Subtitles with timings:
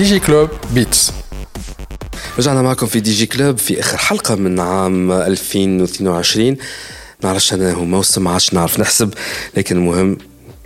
[0.00, 1.12] دي جي كلوب بيتس
[2.38, 6.56] رجعنا معكم في دي جي كلوب في آخر حلقة من عام 2022
[7.24, 9.14] نعرفش أنا هو موسم ما عادش نعرف نحسب
[9.56, 10.18] لكن المهم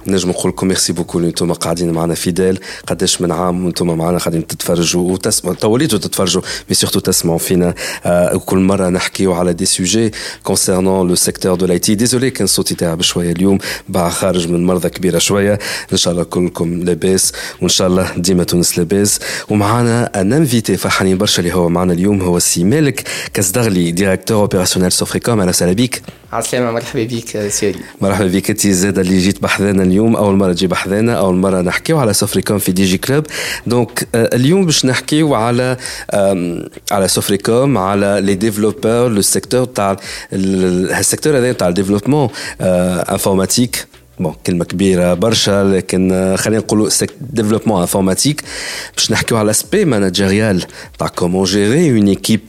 [0.07, 4.19] نجم نقول لكم ميرسي بوكو اللي أنتم قاعدين معنا فيدال قداش من عام وأنتم معنا
[4.19, 7.75] قاعدين تتفرجوا وتسمعوا توليتوا تتفرجوا مي سورتو تسمعوا فينا.
[8.05, 10.13] آه مرة نحكيو على دي سوجي
[10.43, 13.59] كونسيرنون لو سيكتور دو لايتي ديزولي كان صوتي تعب شوية اليوم
[13.89, 15.59] باع خارج من مرضى كبيرة شوية.
[15.93, 17.33] إن شاء الله كلكم لاباس.
[17.61, 19.21] وإن شاء الله ديما تونس لاباس.
[19.49, 22.23] ومعنا ان انفيتي فرحانين برشا اللي هو معنا اليوم.
[22.23, 26.03] هو سي مالك كزدغلي ديريكتور اوبيراسيونيل سوفريكوم أهلا وسهلا بك
[26.35, 30.17] عسلامة مرحبا بك سيدي مرحبا بك أنت زاد اللي جيت بحذانا اليوم.
[30.17, 33.27] أول مرة تجي بحذانا أول مرة نحكيو على سوفريكوم في دي جي كلوب
[33.67, 35.77] دونك اليوم باش نحكيو على
[36.91, 39.97] على سوفريكوم على لي ديفلوبور لو سيكتور تاع
[40.33, 42.29] السيكتور هذا تاع الديفلوبمون
[42.61, 43.87] انفورماتيك.
[44.20, 46.90] بون كلمة كبيرة برشا لكن خلينا نقولوا
[47.22, 48.44] ديفلوبمون انفورماتيك
[48.96, 50.64] باش نحكيو على لاسبي ماناجيريال
[51.00, 52.42] تاع كومون جيري اون ايكيب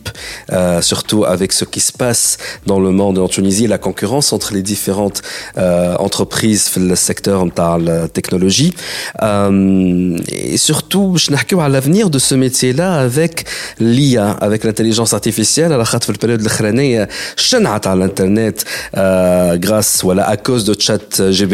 [0.80, 2.36] surtout avec ce qui se passe
[2.66, 7.76] dans le monde en Tunisie la concurrence entre les différentes euh, entreprises في السيكتور نتاع
[7.76, 8.72] التكنولوجي
[10.28, 13.44] et surtout باش نحكيو على l'avenir de ce métier là avec
[13.80, 18.60] l'IA avec l'intelligence artificielle على خاطر في البريود الاخرانية شنعت على الانترنت
[19.66, 21.53] grâce ولا à cause de chat GPT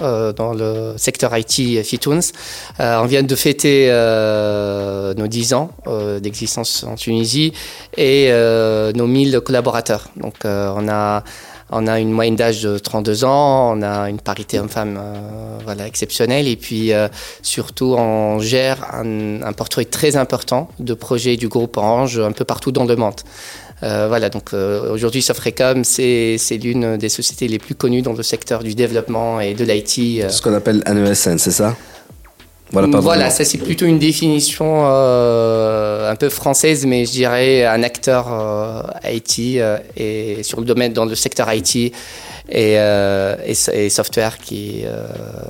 [0.00, 2.20] dans le secteur IT Fitunes.
[2.78, 3.88] on vient de fêter
[5.16, 5.70] nos 10 ans
[6.20, 7.52] d'existence en Tunisie
[7.96, 8.30] et
[8.94, 10.08] nos 1000 collaborateurs.
[10.16, 11.22] Donc on a
[11.72, 15.00] on a une moyenne d'âge de 32 ans, on a une parité homme-femme
[15.86, 16.92] exceptionnelle et puis
[17.42, 22.44] surtout on gère un, un, portefeuille très important de projets du groupe Orange un peu
[22.44, 23.20] partout dans le monde.
[23.82, 28.22] Euh, voilà, donc euh, aujourd'hui Sofrecom, c'est l'une des sociétés les plus connues dans le
[28.22, 30.22] secteur du développement et de l'IT.
[30.22, 30.28] Euh.
[30.28, 31.76] Ce qu'on appelle un ESN, c'est ça?
[32.72, 39.58] Voilà, ça c'est plutôt une définition un peu française, mais je dirais un acteur IT
[39.96, 41.92] et sur le domaine dans le secteur IT et,
[42.48, 44.84] et, et, software qui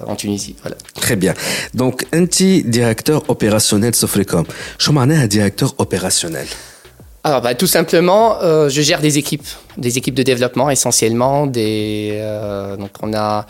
[0.06, 0.56] en Tunisie.
[0.62, 0.78] Voilà.
[0.94, 1.34] Très bien.
[1.74, 4.47] Donc, un petit directeur opérationnel Sofrecom.
[4.78, 6.47] Je un directeur opérationnel.
[7.22, 11.47] Alors, bah, tout simplement, euh, je gère des équipes, des équipes de développement essentiellement.
[11.47, 13.44] Des, euh, donc, on a,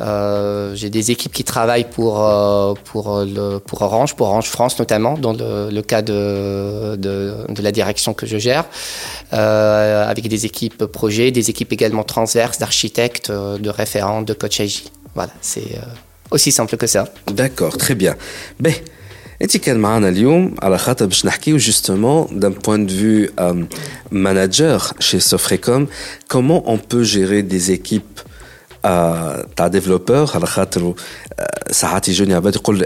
[0.00, 2.14] euh, j'ai des équipes qui travaillent pour
[2.84, 8.12] pour le, pour Orange, pour Orange France notamment, dans le, cas de, de, la direction
[8.12, 8.64] que je gère,
[9.30, 14.84] avec des équipes projets, des équipes également transverses, d'architectes, de référents, de coach AJ.
[15.14, 15.78] Voilà, c'est
[16.32, 17.04] aussi simple que ça.
[17.28, 18.16] D'accord, très bien.
[18.58, 18.74] Ben,
[19.41, 23.65] انت كان معنا اليوم على خاطر باش نحكيو جوستومون دان بوين دو فيو
[24.11, 25.87] ماناجر شي سوفريكوم
[26.31, 28.01] كومون اون بو جيري دي زيكيب
[29.55, 30.93] تاع ديفلوبور على خاطر
[31.71, 32.85] ساعات يجوني عباد يقول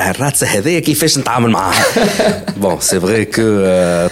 [0.00, 1.84] الراتسه هذيا كيفاش نتعامل معاها
[2.56, 3.42] بون سي فري كو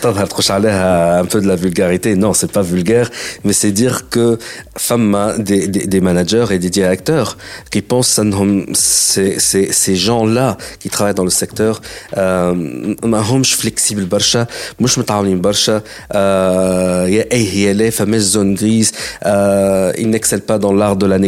[0.02, 3.08] تظهر تخش عليها ان بو دو لا فولغاريتي نو سي با فولغار
[3.44, 4.36] مي سي دير كو
[4.76, 7.36] فما دي دي, دي ماناجر اي دي ديريكتور
[7.70, 11.80] كي بونس انهم سي سي سي جون لا كي ترافاي دون لو سيكتور
[13.04, 14.46] ما همش فليكسيبل برشا
[14.80, 15.82] مش متعاونين برشا
[17.16, 18.92] يا اي هي لا فماش زون غريز
[20.02, 21.27] il n'excelle pas dans l'art de la négociation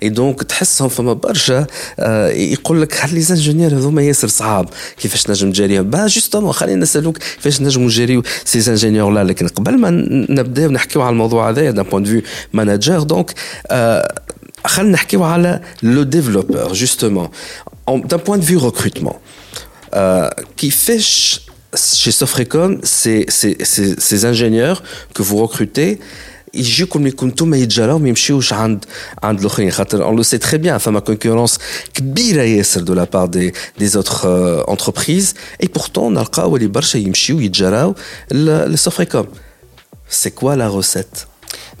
[0.00, 1.66] et donc تحسهم فما برشا
[2.32, 7.60] يقول لك خلي زانجينير هذوما ياسر صعاب كيفاش نجم تجاريهم با جوستومون خلينا نسالوك كيفاش
[7.60, 9.90] نجموا نجاريو سي زانجينيور لا لكن قبل ما
[10.30, 12.22] نبداو نحكيو على الموضوع هذايا دان بوان فيو
[12.52, 13.34] ماناجر دونك
[14.64, 17.28] خلينا نحكيو على لو ديفلوبور جوستومون
[17.90, 19.16] d'un point de vue recrutement
[20.56, 21.40] كيفاش
[21.74, 24.82] chez Sofrecom, ces, ces, ces, ces ingénieurs
[25.14, 26.00] que vous recrutez,
[26.54, 28.84] يجيكم يكون انتم يتجراو ما يمشيوش عند
[29.22, 31.58] عند الاخرين خاطر اون لو سي تري بيان فما كونكورونس
[31.94, 37.40] كبيره ياسر دو لا بار دي دي زوتر انتربريز اي بورتون نلقاو اللي برشا يمشيو
[37.40, 37.94] يتجراو
[38.32, 39.26] لسوفريكوم
[40.10, 41.06] سي كوا لا روسيت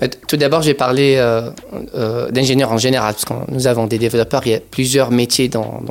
[0.07, 1.49] Tout d'abord, j'ai parlé euh,
[1.95, 5.49] euh, d'ingénieurs en général, parce que nous avons des développeurs, il y a plusieurs métiers
[5.49, 5.81] dans,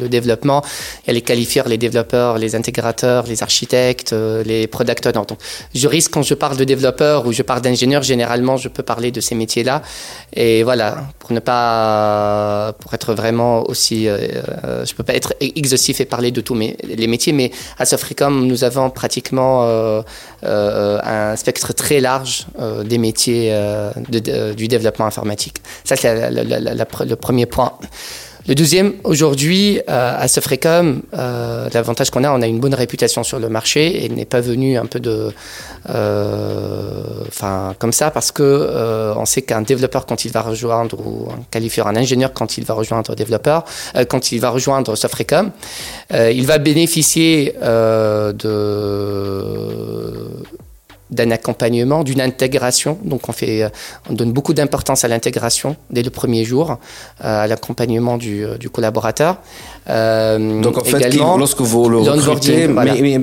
[0.00, 0.62] le développement.
[1.04, 5.26] Il y a les qualifieurs, les développeurs, les intégrateurs, les architectes, euh, les product owners.
[5.28, 5.38] Donc,
[5.74, 9.10] je risque, quand je parle de développeurs ou je parle d'ingénieurs, généralement, je peux parler
[9.10, 9.82] de ces métiers-là.
[10.34, 16.04] Et voilà, pour ne pas, pour être vraiment aussi, je peux pas être exhaustif et
[16.04, 20.02] parler de tous les métiers, mais à Sofricom, nous avons pratiquement
[20.42, 22.46] un spectre très large
[22.84, 25.56] des métiers euh, du développement informatique.
[25.84, 27.72] Ça, c'est le premier point.
[28.48, 33.22] Le deuxième, aujourd'hui, euh, à Sofrecom, euh, l'avantage qu'on a, on a une bonne réputation
[33.22, 35.30] sur le marché et n'est pas venu un peu de,
[37.28, 41.42] enfin, comme ça, parce que on sait qu'un développeur quand il va rejoindre ou un
[41.50, 43.64] qualifieur, un ingénieur quand il va rejoindre développeur,
[44.08, 45.50] quand il va rejoindre Sofrecom,
[46.12, 48.34] il va bénéficier de
[51.10, 52.98] d'un accompagnement, d'une intégration.
[53.04, 53.68] Donc on fait, euh,
[54.08, 56.78] on donne beaucoup d'importance à l'intégration dès le premier jour,
[57.24, 59.38] euh, à l'accompagnement du, euh, du, collaborateur.
[59.87, 62.67] Euh, Donc en fait, également, lorsque vous le recrutez,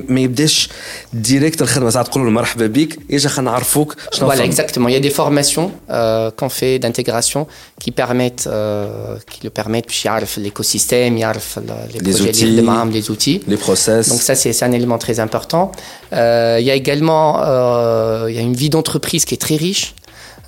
[0.09, 0.69] ما يبداش
[1.13, 4.87] ديريكت الخدمه ساعات تقول له مرحبا بك اجا خلينا نعرفوك شنو Voilà, exactement.
[4.87, 7.47] Il y a des formations euh, qu'on fait d'intégration
[7.81, 11.59] qui permettent euh, qui le permettent باش يعرف l'écosystème, يعرف
[11.93, 12.45] les, les outils,
[12.93, 14.09] les outils, les process.
[14.09, 15.65] Donc ça c'est un élément très important.
[16.13, 19.57] Euh, il y a également euh, il y a une vie d'entreprise qui est très
[19.67, 19.85] riche.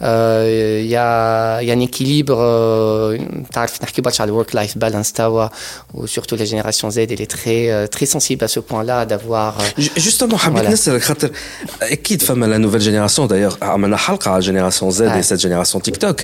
[0.02, 2.36] Il euh, y, a, y a un équilibre,
[3.54, 5.48] تعرف نحكي برشا على الورك لايف بالانس توا
[5.94, 9.54] وسورتو لا جينيراسيون زد elle est très très sensible à ce point-là d'avoir
[9.98, 11.32] justement حبيت نسالك خاطر
[11.82, 15.98] اكيد فما لا نوفيل جينيراسيون دايوغ عملنا حلقه على جينيراسيون زد اي سيت جينيراسيون تيك
[15.98, 16.22] توك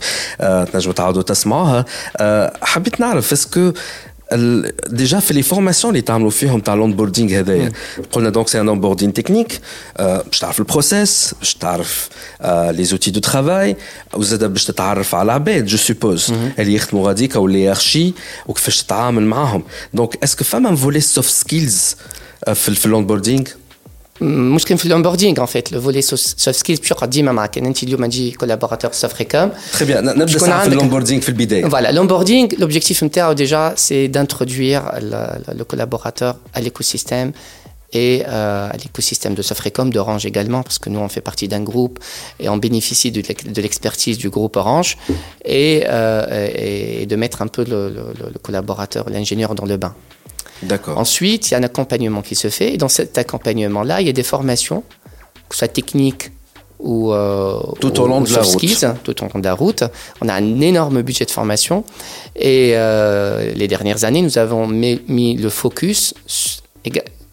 [0.74, 1.86] تنجموا تعاودوا تسمعوها
[2.62, 3.72] حبيت نعرف اسكو
[4.89, 7.73] déjà fait les formations les تعملوا فيهم تاع l'onboarding هذايا
[8.13, 9.61] قلنا donc c'est un onboarding technique.
[9.99, 12.09] باش تعرف البروسيس باش تعرف
[12.71, 13.77] les outils de travail.
[14.15, 18.15] وزاد باش تتعرف على العباد جو سوبوز اللي يخدموا غاديك أو لي ارشي
[18.47, 19.63] وكيفاش تتعامل معاهم
[19.95, 21.97] دونك اسكو فما فولي سوفت سكيلز
[22.55, 22.87] في, في
[24.22, 27.58] الاونبوردينغ مش كان في الاونبوردينغ ان فيت لو فولي سوفت سكيلز باش يقعد ديما معاك
[27.58, 33.04] انت اليوم تجي كولابوراتور سوفريكوم تري بيان نبدا في الاونبوردينغ في البدايه فوالا الاونبوردينغ لوبجيكتيف
[33.04, 34.82] نتاعو ديجا سي دانترودوير
[35.54, 37.32] لو كولابوراتور à l'écosystème
[37.94, 41.64] et euh, à l'écosystème de Sofrecom, d'Orange également, parce que nous on fait partie d'un
[41.72, 42.00] groupe
[42.40, 44.98] et on bénéficie de l'expertise du groupe Orange
[45.44, 46.48] et, euh,
[47.02, 48.04] et de mettre un peu le, le,
[48.34, 49.94] le collaborateur, l'ingénieur dans le bain.
[50.63, 50.99] D'accord.
[50.99, 52.75] Ensuite, il y a un accompagnement qui se fait.
[52.75, 54.83] Et dans cet accompagnement-là, il y a des formations,
[55.49, 56.31] que ce soit techniques
[56.79, 59.03] ou euh, tout au long de la skills, route.
[59.03, 59.85] tout au long de la route.
[60.21, 61.85] On a un énorme budget de formation
[62.35, 66.15] et euh, les dernières années, nous avons mis, le focus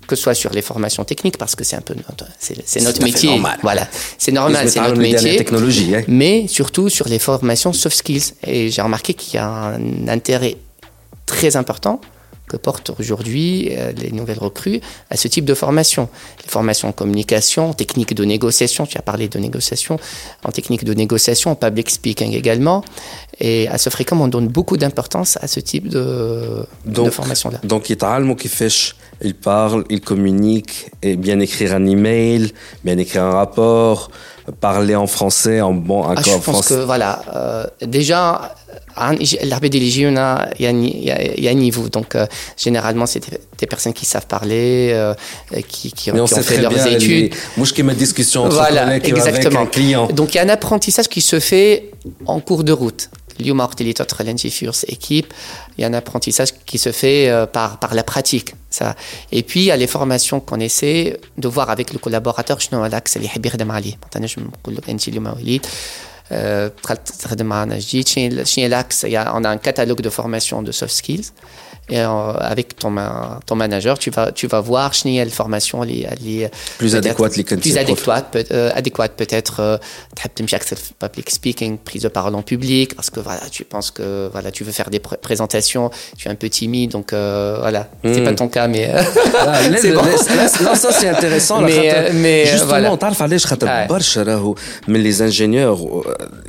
[0.08, 3.02] que ce soit sur les formations techniques parce que c'est un peu notre, c'est, notre
[3.04, 3.30] métier.
[3.30, 3.60] Normal.
[3.62, 3.88] Voilà,
[4.18, 5.38] c'est normal, c'est notre métier.
[5.38, 6.04] Technologie, hein.
[6.08, 8.34] Mais surtout sur les formations soft skills.
[8.46, 10.58] Et j'ai remarqué qu'il y a un intérêt
[11.26, 12.02] très important
[12.54, 14.80] que portent aujourd'hui euh, les nouvelles recrues
[15.10, 16.08] à ce type de formation.
[16.44, 20.00] Les formations en communication, en technique de négociation, tu as parlé de négociation,
[20.44, 22.84] en technique de négociation, en public speaking également.
[23.40, 27.60] Et à ce fréquent, on donne beaucoup d'importance à ce type de, de formation-là.
[27.64, 27.98] Donc, il
[29.24, 32.52] il parle, il communique, et bien écrire un email,
[32.84, 34.12] bien écrire un rapport,
[34.60, 38.56] parler en français, en bon accord ah, je pense que voilà, euh, déjà
[40.60, 41.90] il y, a un niveau.
[41.90, 42.26] Donc, euh,
[42.58, 43.24] généralement, c'est
[43.60, 45.14] des, personnes qui savent parler, euh,
[45.68, 47.34] qui, qui, ont fait leurs études.
[47.58, 49.28] Moi, je ma discussion entre voilà, exactement.
[49.28, 50.08] avec un client.
[50.08, 51.92] Donc, il y a un apprentissage qui se fait
[52.26, 53.10] en cours de route.
[54.88, 55.34] Équipe,
[55.78, 58.54] il y a un apprentissage qui se fait euh, par, par la pratique.
[58.70, 58.96] Ça.
[59.32, 62.60] Et puis, il y a les formations qu'on essaie de voir avec le collaborateur.
[62.60, 62.90] Je ne sais pas
[66.32, 66.70] euh,
[69.34, 71.34] on a un catalogue de formation de soft skills.
[71.90, 72.96] Et euh, avec ton,
[73.46, 77.78] ton manager, tu vas, tu vas voir quelle formation elle est plus adéquate, les plus
[77.78, 79.60] adéquate, peut, euh, adéquate peut-être.
[79.60, 79.78] Euh,
[81.00, 84.64] public speaking, prise de parole en public, parce que voilà, tu penses que voilà, tu
[84.64, 88.36] veux faire des présentations, tu es un peu timide, donc euh, voilà, c'est pas hmm.
[88.36, 89.62] ton cas, mais ah,
[90.64, 91.62] non, ça c'est intéressant.
[91.62, 92.98] Mais, euh, mais justement,
[94.88, 95.80] mais les ingénieurs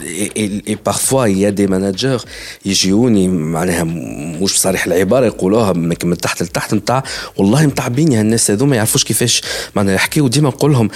[0.05, 2.19] et, parfois il y a des managers,
[2.65, 4.55] ils jouent, ils, moi je
[5.24, 7.04] عباره يقولوها من تحت لتحت نتاع
[7.38, 9.42] والله متعبين يا الناس هذوما ما يعرفوش كيفاش
[9.76, 10.90] معناها يحكيو ديما نقول لهم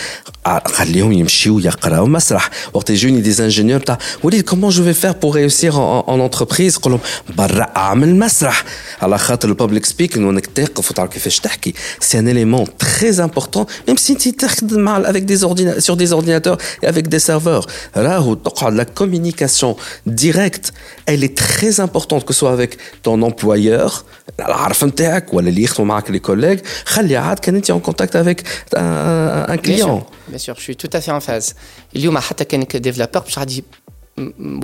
[0.66, 5.36] خليهم يمشيو يقراو مسرح وقت يجوني دي انجينيور تاع وليد كومون جو في فير بور
[5.36, 7.02] ريوسير اون انتربريز نقول لهم
[7.38, 8.64] برا اعمل مسرح
[9.02, 13.98] على خاطر الببليك سبيكينغ وانك تقف وتعرف كيفاش تحكي سي ان اليمون تري امبورتون ميم
[13.98, 17.66] سي انت تخدم مع افيك دي اورديناتور سور دي اورديناتور افيك دي سيرفور
[17.98, 20.74] راهو تقعد لا كوميونيكاسيون ديريكت
[21.10, 24.06] elle est très importante que ce soit avec ton employeur
[24.40, 28.42] العرف نتاعك ولا اللي يخدموا معك لي كوليغ خلي عاد كان انت en contact avec
[28.76, 31.54] un, un client bien sûr je suis tout à fait en phase
[31.96, 33.64] اليوم حتى كانك ديفلوبر باش غادي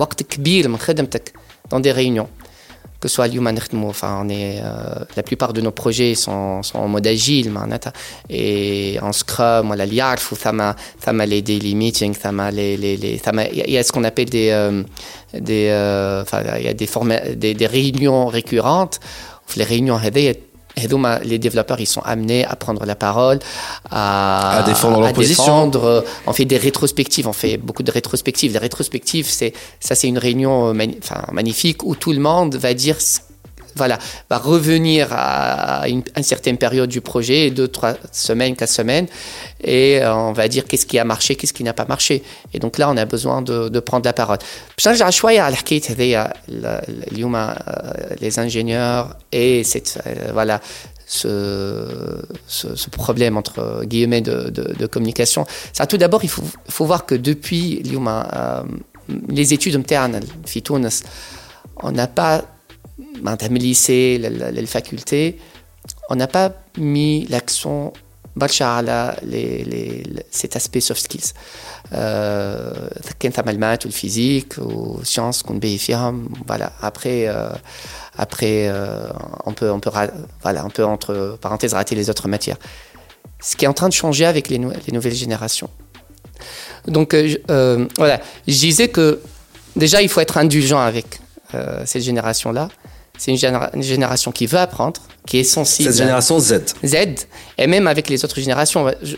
[0.00, 1.32] وقت كبير من خدمتك
[1.74, 2.28] dans des réunions
[3.00, 6.78] que ce soit l'human enfin on est euh, la plupart de nos projets sont, sont
[6.78, 7.50] en mode agile
[8.28, 12.96] et en scrum voilà l'IARF ou ça m'a les daily meetings ça m'a les les
[12.98, 13.20] les
[13.52, 14.82] il y a ce qu'on appelle des euh,
[15.32, 16.88] des euh, enfin il y a des,
[17.36, 19.00] des, des réunions récurrentes
[19.55, 19.95] les réunions
[21.23, 23.39] les développeurs ils sont amenés à prendre la parole,
[23.89, 25.71] à, défendre leur position.
[26.27, 28.51] On fait des rétrospectives, on fait beaucoup de rétrospectives.
[28.51, 30.73] Les rétrospectives, c'est ça, c'est une réunion
[31.31, 32.97] magnifique où tout le monde va dire
[33.75, 39.07] voilà, va revenir à une, certaine période du projet, deux, trois semaines, quatre semaines,
[39.63, 42.23] et euh, on va dire qu'est-ce qui a marché, qu'est-ce qui n'a pas marché.
[42.53, 44.37] Et donc là, on a besoin de, prendre la parole.
[48.21, 50.61] les ingénieurs et cette, euh, voilà,
[51.05, 55.45] ce, ce, problème entre guillemets de, de, communication.
[55.73, 58.63] Ça, tout d'abord, il faut, faut, voir que depuis euh,
[59.29, 60.19] les études internes,
[61.83, 62.43] on n'a pas
[62.97, 65.37] ben, même le lycée, les facultés,
[66.09, 67.93] on n'a pas mis l'accent
[68.35, 71.33] à les, les, cet aspect soft skills.
[71.93, 72.89] Euh,
[73.51, 75.57] les maths ou le physique ou sciences qu'on
[76.45, 76.73] voilà.
[76.81, 77.49] Après, euh,
[78.17, 79.07] après euh,
[79.45, 79.91] on, peut, on, peut,
[80.41, 82.57] voilà, on peut, entre parenthèses, rater les autres matières.
[83.41, 85.69] Ce qui est en train de changer avec les, les nouvelles générations.
[86.87, 89.21] Donc, euh, euh, voilà, je disais que
[89.75, 91.19] déjà, il faut être indulgent avec
[91.85, 92.69] cette génération là
[93.17, 95.89] c'est une, génération qui veut apprendre, qui est sensible.
[95.89, 96.75] Cette génération Z.
[96.83, 96.95] Z,
[97.57, 98.91] et même avec les autres générations.
[99.01, 99.15] Je,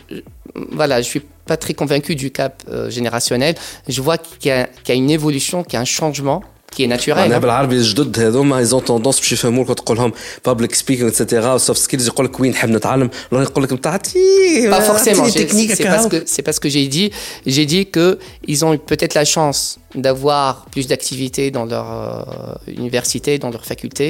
[0.72, 3.56] voilà, je suis pas très convaincu du cap euh, générationnel.
[3.88, 6.44] Je vois qu'il y, y, a une évolution, qu'il y a un changement
[6.77, 7.19] qui est naturel.
[7.19, 10.13] انا بالعربي الجدد هذوما ايزون توندونس باش يفهموا لك تقول لهم
[10.47, 14.81] بابليك سبيكينغ اتسيتيرا سوفت سكيلز يقول لك وين نحب نتعلم ولا يقول لك نتاع Pas
[14.81, 15.27] forcément.
[15.29, 17.11] C'est parce que c'est parce que j'ai dit
[17.47, 18.19] j'ai dit que
[18.53, 19.61] ils ont peut-être la chance
[20.05, 24.07] d'avoir plus d'activités dans leur euh, université, dans leur faculté.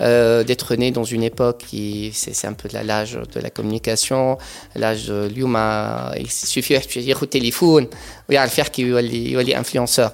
[0.00, 4.38] Euh, d'être né dans une époque qui c'est un peu l'âge de la communication
[4.82, 7.86] l'âge de l'humain il suffit de dire au téléphone
[8.28, 8.94] ou à faire qu'il
[9.50, 10.10] est influenceur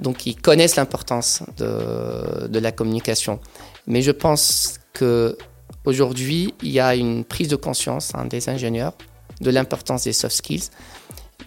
[0.00, 3.38] donc ils connaissent l'importance de, la communication.
[3.86, 5.36] Mais je pense que
[5.84, 8.94] aujourd'hui, il y a une prise de conscience hein, des ingénieurs
[9.40, 10.68] de l'importance des soft skills,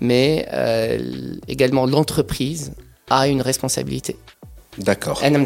[0.01, 2.73] mais euh, également l'entreprise
[3.09, 4.15] a une responsabilité.
[4.77, 5.19] D'accord.
[5.23, 5.45] Je n'aime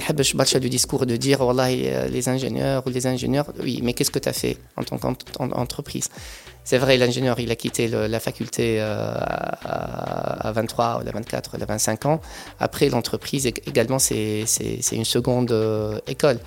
[0.62, 4.30] du discours de dire euh, les ingénieurs ou les ingénieurs, oui, mais qu'est-ce que tu
[4.30, 6.10] as fait en tant qu'entreprise
[6.68, 11.64] c'est vrai, l'ingénieur, il a quitté la faculté euh, à, 23 ou à 24 ou
[11.64, 12.20] à 25 ans.
[12.60, 14.44] Après, l'entreprise également, c'est
[14.92, 16.40] une seconde euh, école.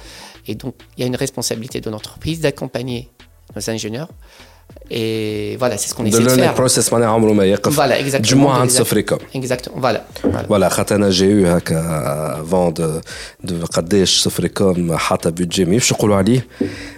[0.47, 3.09] Et donc, il y a une responsabilité de l'entreprise d'accompagner
[3.57, 4.11] nos ingénieurs
[4.92, 6.54] et voilà, c'est ce qu'on essaie de faire.
[6.54, 8.28] process معناها عمره ما يقف voilà, exactement.
[8.28, 9.18] du moins عند صفركم.
[9.36, 10.28] Exactement, voilà.
[10.50, 13.02] Voilà, خاطر انا جي يو هكا avant de
[13.50, 16.48] de قداش صفركم حاطه بودجي مش نقولوا عليه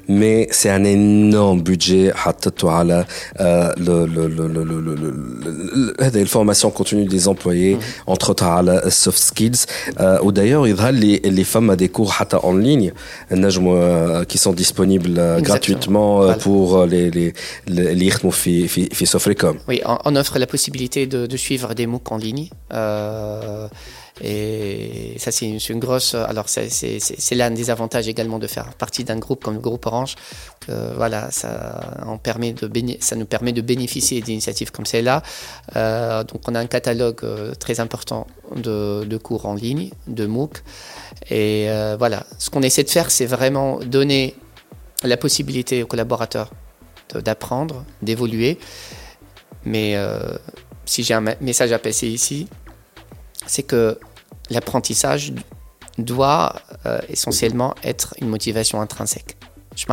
[0.08, 3.06] mais c'est un énorme budget حطته على
[3.40, 9.66] le le le le le هذه الفورماسيون كونتينيو des employés entre autres على soft skills
[10.00, 12.92] ودايور يظهر لي اللي فما des cours حتى en ligne
[13.32, 17.34] نجموا qui sont disponibles gratuitement pour les les
[19.68, 22.50] oui, on, offre la possibilité de, suivre des MOOC en ligne.
[22.74, 23.68] Euh,
[24.23, 26.15] et ça, c'est une, grosse.
[26.15, 30.15] Alors, c'est l'un des avantages également de faire partie d'un groupe comme le groupe Orange.
[30.69, 35.23] voilà, ça, on permet de ça nous permet de bénéficier d'initiatives comme celle-là.
[35.77, 40.27] Euh, donc, on a un catalogue euh, très important de, de, cours en ligne, de
[40.27, 40.63] MOOC.
[41.31, 44.35] Et voilà, ce qu'on essaie de faire, c'est vraiment donner
[45.03, 46.51] la possibilité aux collaborateurs
[47.21, 48.59] d'apprendre, d'évoluer.
[49.65, 50.19] Mais euh,
[50.85, 52.49] si j'ai un message à passer ici,
[53.47, 53.99] c'est que
[54.53, 55.33] l'apprentissage
[55.99, 56.55] doit
[56.87, 59.37] euh, essentiellement être une motivation intrinsèque.
[59.77, 59.87] Je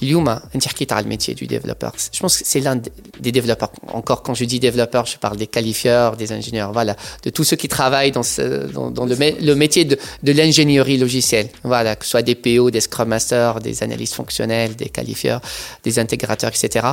[0.00, 1.92] Yuma, le métier du développeur.
[2.12, 2.80] Je pense que c'est l'un
[3.20, 3.70] des développeurs.
[3.92, 7.56] Encore, quand je dis développeur, je parle des qualifieurs, des ingénieurs, voilà, de tous ceux
[7.56, 11.48] qui travaillent dans, le, métier de, de l'ingénierie logicielle.
[11.62, 15.40] Voilà, que ce soit des PO, des Scrum Masters, des analystes fonctionnels, des qualifieurs,
[15.84, 16.86] des intégrateurs, etc.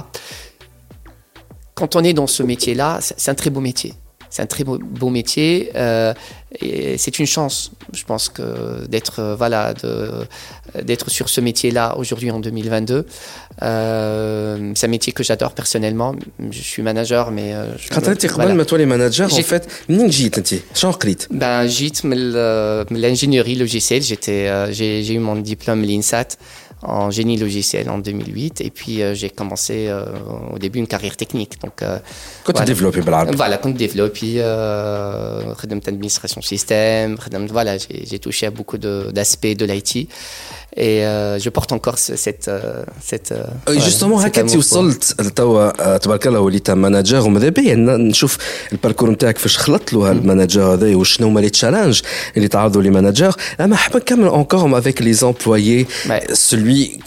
[1.74, 3.96] Quand on est dans ce métier-là, c'est un très beau métier
[4.32, 5.72] c'est un très beau, métier
[6.62, 8.32] euh, c'est une chance, je pense,
[8.90, 9.74] d'être euh, voilà,
[10.84, 13.06] d'être sur ce métier-là aujourd'hui en 2022.
[13.62, 16.16] Euh, c'est un métier que j'adore personnellement.
[16.50, 18.66] Je suis manager, mais je, quand tu es voilà.
[18.66, 19.68] toi les managers, en fait,
[21.32, 24.02] ben, j'étais l'ingénierie logicielle.
[24.02, 26.38] J'étais, j'ai eu mon diplôme l'INSAT
[26.84, 30.06] en génie logiciel en 2008 et puis euh, j'ai commencé euh,
[30.54, 31.62] au début une carrière technique.
[31.62, 32.00] Donc euh,
[32.44, 35.54] quand tu développes voilà quand tu développes euh,
[35.88, 37.18] administration système
[37.50, 40.10] voilà j'ai touché à beaucoup d'aspects de, de l'IT
[40.77, 42.51] et euh, je porte encore cette
[43.11, 43.33] cette
[43.69, 45.05] justement هكا انت وصلت
[45.37, 48.39] توا تبارك الله وليت مانجر وماذا بيا نشوف
[48.73, 52.01] الباركور نتاعك فاش خلطت له المانجر هذا وشنو هما لي تشالنج
[52.37, 55.87] اللي تعرضوا لي مانجر اما حاب نكمل encore avec les employés
[56.33, 56.99] celui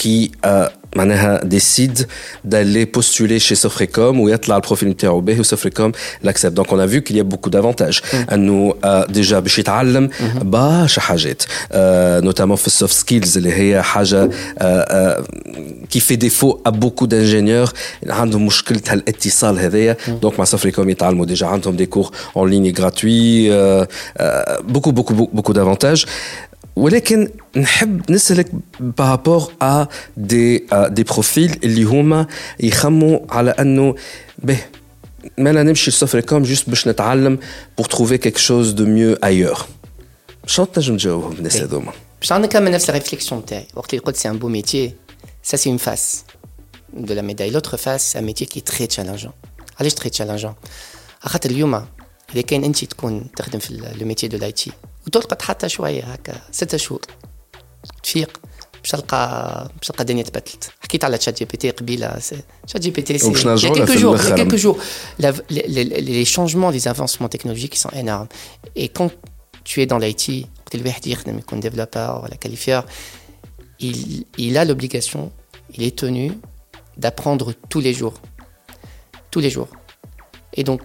[0.95, 2.07] qui décide
[2.43, 5.91] d'aller postuler chez Sofrecom ou être là le profil نتاعو باهي وسوفريكوم
[6.23, 8.01] l'accepte donc on a vu qu'il y a beaucoup d'avantages
[8.33, 8.73] انه
[9.13, 10.09] déjà باش يتعلم
[10.41, 11.43] برشا حاجات
[12.23, 14.29] notamment في السوفت سكيلز اللي هي حاجه
[15.93, 17.73] qui fait défaut à beaucoup d'ingénieurs
[18.07, 23.49] عندهم مشكله هالاتصال هذايا donc مع سوفريكوم يتعلموا déjà عندهم des cours en ligne gratuits
[24.73, 26.05] beaucoup beaucoup beaucoup d'avantages
[26.75, 29.87] ولكن نحب نسالك بارابور ا
[30.17, 32.27] دي دي بروفيل اللي هما
[32.59, 33.95] يخموا على انه
[34.39, 34.57] به
[35.37, 37.39] ما نمشي لسوفر كوم جوست باش نتعلم
[37.77, 39.65] بور تروفي كيك شوز دو ميو ايور
[40.45, 41.91] شنو تنجم تجاوبهم الناس هذوما
[42.21, 44.93] باش نكمل نفس الريفليكسيون تاعي وقت اللي قلت سي ان بو ميتيي
[45.43, 46.23] سا سي اون فاس
[46.93, 47.51] de la médaille.
[47.51, 49.33] L'autre face, c'est un métier qui est très challengeant.
[49.79, 50.55] علاش très challengeant
[51.21, 51.85] خاطر اليوم
[52.33, 54.71] اذا كان انت تكون تخدم في لو ميتي دو لايتي
[55.07, 57.01] وتلقط حتى شويه هكا ستة شهور
[58.03, 58.39] تفيق
[58.81, 62.19] باش تلقى باش تلقى الدنيا تبدلت حكيت على تشات جي بي تي قبيله
[62.67, 64.77] شات جي بي تي سي باش نرجعوا quelques jours quelques jours
[65.19, 68.27] les changements les avancements technologiques sont énormes
[68.75, 69.11] et quand
[69.63, 72.83] tu es dans l'IT وقت الواحد يخدم يكون développeur ولا qualifieur
[73.81, 75.31] il, il a l'obligation
[75.75, 76.31] il est tenu
[76.97, 78.17] d'apprendre tous les jours
[79.31, 79.69] tous les jours
[80.53, 80.81] et donc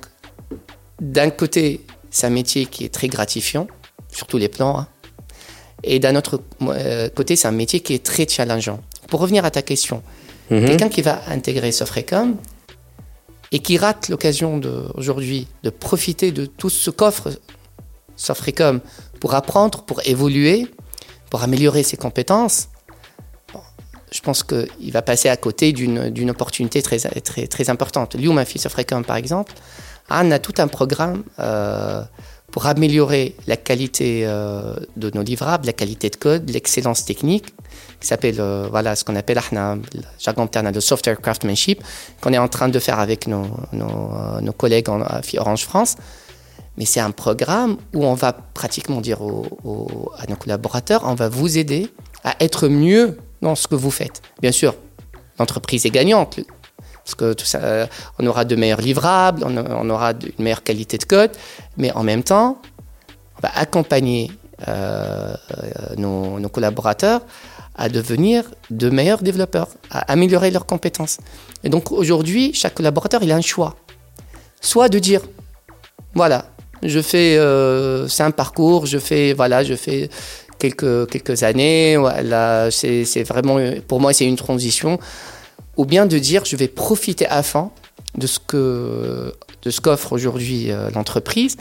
[1.00, 1.80] d'un côté,
[2.10, 3.66] c'est un métier qui est très gratifiant,
[4.11, 4.79] sur tous les plans.
[4.79, 4.87] Hein.
[5.83, 8.81] Et d'un autre euh, côté, c'est un métier qui est très challengeant.
[9.07, 10.03] Pour revenir à ta question,
[10.49, 10.65] mhm.
[10.65, 12.35] quelqu'un qui va intégrer Sofrecom
[13.51, 14.61] et qui rate l'occasion
[14.93, 17.29] aujourd'hui de profiter de tout ce qu'offre
[18.15, 18.81] Sofrecom
[19.19, 20.67] pour apprendre, pour évoluer,
[21.29, 22.69] pour améliorer ses compétences,
[24.11, 28.15] je pense qu'il va passer à côté d'une opportunité très, très, très importante.
[28.45, 29.53] Fille Sofrecom, par exemple,
[30.09, 32.03] on a tout un programme euh,
[32.67, 37.45] améliorer la qualité euh, de nos livrables, la qualité de code, l'excellence technique,
[37.99, 41.83] qui s'appelle euh, voilà ce qu'on appelle le jargon interne de software craftsmanship,
[42.21, 45.95] qu'on est en train de faire avec nos, nos, collègues en, à Orange France.
[46.77, 51.57] Mais c'est un programme où on va pratiquement dire à nos collaborateurs, on va vous
[51.57, 51.89] aider
[52.23, 54.21] à être mieux dans ce que vous faites.
[54.41, 54.75] Bien sûr,
[55.39, 56.39] l'entreprise est gagnante
[57.15, 57.85] parce que euh,
[58.19, 61.31] on aura de meilleurs livrables, on, aura une meilleure qualité de code,
[61.77, 62.61] mais en même temps,
[63.37, 64.31] on va accompagner
[64.67, 67.21] euh, euh, nos, collaborateurs
[67.75, 71.17] à devenir de meilleurs développeurs, à améliorer leurs compétences.
[71.63, 73.75] Et donc aujourd'hui, chaque collaborateur, il a un choix.
[74.61, 75.21] Soit de dire,
[76.13, 76.45] voilà,
[76.83, 77.39] je fais,
[78.09, 80.09] c'est un parcours, je fais, voilà, je fais
[80.59, 84.99] quelques, quelques années, voilà, c'est vraiment, pour moi, c'est une transition
[85.79, 87.71] ou bien de dire je vais profiter à fond
[88.15, 91.55] de ce que de ce qu'offre aujourd'hui euh, l'entreprise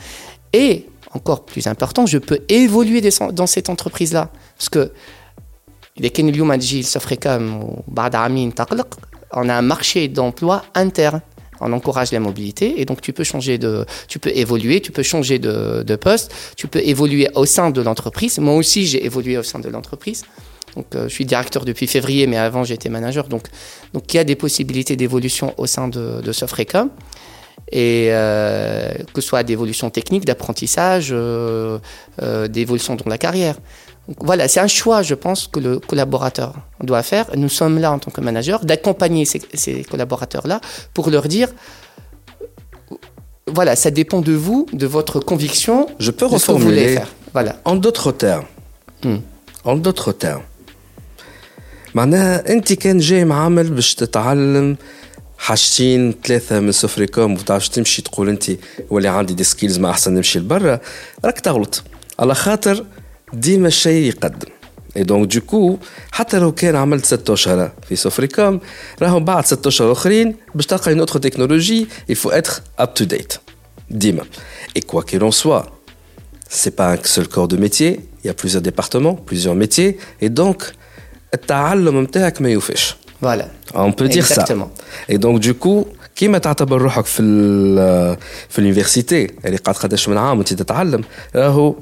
[0.53, 3.01] et encore plus important, je peux évoluer
[3.33, 4.31] dans cette entreprise-là.
[4.59, 4.93] Parce que
[9.33, 11.21] on a un marché d'emploi interne.
[11.61, 15.03] On encourage la mobilité et donc tu peux changer de, tu peux évoluer, tu peux
[15.03, 18.39] changer de poste, tu peux évoluer au sein de l'entreprise.
[18.39, 20.25] Moi aussi, j'ai évolué au sein de l'entreprise.
[20.79, 23.27] Donc, euh, je suis directeur depuis février, mais avant, j'étais manager.
[23.27, 23.47] Donc,
[23.93, 26.88] donc, il y a des possibilités d'évolution au sein de, de Sofrecom.
[27.73, 31.79] Et euh, que ce soit d'évolution technique, d'apprentissage, euh,
[32.49, 33.57] d'évolution dans la carrière.
[34.21, 37.27] voilà, c'est un choix, je pense, que le collaborateur doit faire.
[37.37, 40.61] Nous sommes là en tant que manager, d'accompagner ces, collaborateurs-là
[40.95, 41.49] pour leur dire
[43.49, 45.88] voilà, ça dépend de vous, de votre conviction.
[45.99, 47.01] Je peux reformuler.
[47.33, 47.57] Voilà.
[47.64, 48.47] En d'autres termes.
[49.03, 49.19] Hmm.
[49.64, 50.43] En d'autres termes.
[51.98, 54.78] معناها انت كان جاي معامل باش تتعلم
[55.38, 58.52] حاجتين ثلاثه من سفريكوم وتعرفش تمشي تقول انت
[58.89, 60.80] ولي عندي دي سكيلز ما احسن نمشي لبرا
[61.26, 61.84] راك تغلط
[62.20, 62.86] على خاطر
[63.34, 64.50] ديما الشيء يقدم
[64.98, 65.78] اي دونك دو كو
[66.12, 68.60] حتى لو كان عملت ست اشهر في سوفريكوم
[69.02, 73.06] راهم بعد ست اشهر اخرين باش تلقى une autre technologie il faut être up to
[73.06, 73.39] date
[73.89, 74.24] ديما
[74.78, 75.66] et quoi qu'il en soit
[76.50, 80.30] c'est pas un seul corps de métier il y a plusieurs départements plusieurs métiers et
[80.30, 80.74] donc
[81.35, 83.49] التعلم نتاعك ما يوفاش فوالا.
[83.77, 84.71] اون بو دير سا
[85.11, 85.87] اي دونك دو كو
[86.17, 87.23] كيما تعتبر روحك في
[88.49, 91.05] في اليونيفرسيتي اللي قاعد قداش من عام وانت تتعلم
[91.37, 91.75] راهو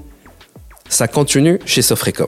[0.89, 2.27] سا كونتينيو شي سوفريكوم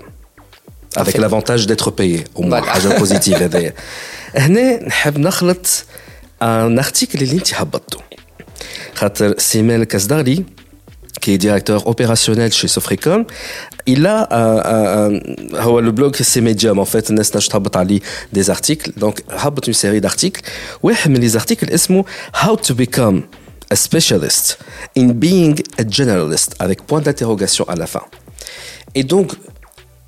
[0.96, 3.74] افيك لافونتاج ديتر بايي أو موان حاجة بوزيتيف هذايا.
[4.34, 5.84] هنا نحب نخلط
[6.42, 7.98] ان ارتيكل اللي انت هبطته
[8.94, 10.44] خاطر سيمان الكسداري
[11.21, 13.21] qui est directeur opérationnel chez Sofricom,
[13.93, 17.77] il a un, un, un- هو le blog c'est Medium en fait الناس تنجم تهبط
[17.77, 17.99] عليه
[18.35, 20.41] des articles donc هبط une série d'articles
[20.83, 22.05] واحد من les articles اسمه
[22.43, 23.21] How to become
[23.73, 24.57] a specialist
[24.99, 28.03] in being a generalist avec point d'interrogation à la fin
[28.97, 29.33] et donc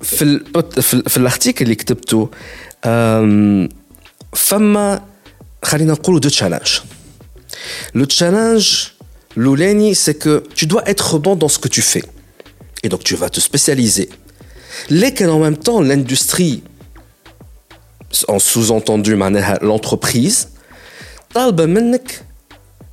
[0.02, 0.44] في ال
[0.82, 2.30] في, ال- في الارتيكل اللي كتبته
[2.84, 3.68] أم،
[4.32, 5.00] فما
[5.64, 6.68] خلينا نقولوا دو تشالنج
[7.96, 8.68] Le challenge,
[9.36, 12.04] l'ouleni, c'est que tu dois être bon dans ce que tu fais.
[12.82, 14.08] Et donc tu vas te spécialiser.
[14.90, 16.62] Lesquels en même temps, l'industrie,
[18.28, 20.48] en sous-entendu معناها l'entreprise,
[21.34, 22.22] طالبة منك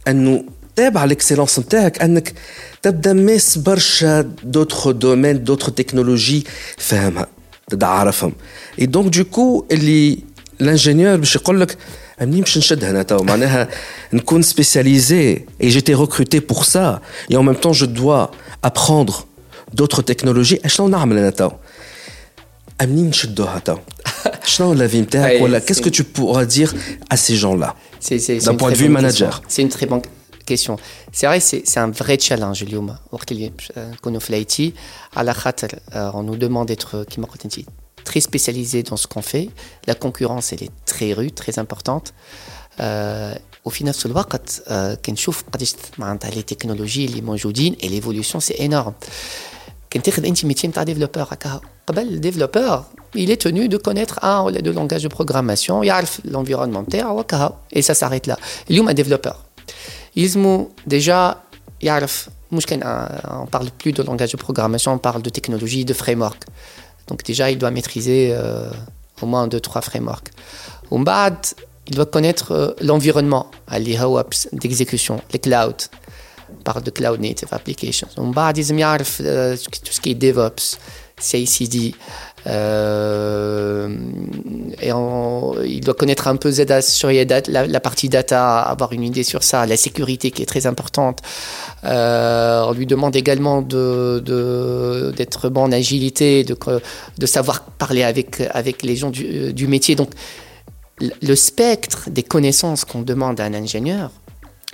[0.07, 0.43] انه
[0.75, 2.33] تابع الاكسلونس نتاعك انك
[2.81, 6.43] تبدا ماس برشا دوتر دومين دوتر تكنولوجي
[6.77, 7.27] فاهمها
[7.67, 8.33] تبدا عارفهم
[8.79, 10.19] اي دونك دو كو اللي
[10.61, 11.77] الانجينيور باش يقول لك
[12.21, 13.69] منين باش نشد هنا تو معناها
[14.13, 17.01] نكون سبيسياليزي اي جيتي ريكروتي بور سا
[17.31, 18.31] اي en même temps je dois
[18.67, 19.13] apprendre
[19.81, 21.51] d'autres technologies اشنو نعمل انا تو
[22.81, 23.77] منين نشدوها تو
[24.45, 26.73] شنو لافي نتاعك أي، ولا سي- qu'est-ce que tu pourras dire
[27.13, 29.29] à ces gens-là C'est- c'est- c'est D'un une point de très vue bonne manager.
[29.39, 29.49] question.
[29.53, 30.01] C'est une très bonne
[30.51, 30.75] question.
[31.17, 34.73] C'est vrai, c'est c'est un vrai challenge اليوم وقت اللي نكونوا في الاي تي
[35.17, 37.53] على خاطر euh, on nous demande d'être كيما قلت انت
[38.09, 39.47] très spécialisé dans ce qu'on fait.
[39.89, 42.07] La concurrence elle est très rude, très importante.
[42.79, 44.71] Euh, وفي نفس الوقت uh,
[45.05, 48.93] كنشوف قداش معناتها لي تكنولوجي اللي موجودين et l'évolution c'est énorme.
[49.89, 52.83] كان تاخذ انت ميتي نتاع ديفلوبور هكا قبل الديفلوبور
[53.17, 57.57] il est tenu de connaître un ولا deux langages de programmation يعرف l'environnement نتاعو هكا
[57.75, 58.35] et ça s'arrête là
[58.69, 59.35] اليوم un développeur
[60.15, 61.35] يلزمو déjà
[61.81, 65.85] يعرف مش كان un- on parle plus de langage de programmation on parle de technologie
[65.85, 66.43] de framework
[67.08, 68.70] Donc déjà, il doit maîtriser euh,
[69.20, 70.30] au moins deux, trois frameworks.
[71.86, 73.50] il doit connaître euh, l'environnement
[74.52, 75.88] d'exécution, les clouds.
[76.50, 78.08] On parle de cloud native applications.
[79.20, 80.78] Euh, tout ce qui est DevOps,
[81.18, 81.94] CICD,
[82.47, 83.87] euh,
[84.85, 88.41] et on- il doit connaître un peu ZDA sur les dat- la, la partie data,
[88.73, 91.19] avoir une idée sur ça, la sécurité qui est très importante.
[91.85, 96.81] Euh, on lui demande également de- de- d'être bon en agilité, de, co-
[97.23, 98.29] de savoir parler avec,
[98.61, 99.25] avec les gens du,
[99.59, 99.93] du métier.
[100.01, 100.11] Donc,
[101.07, 104.07] le le spectre des connaissances qu'on demande à un ingénieur,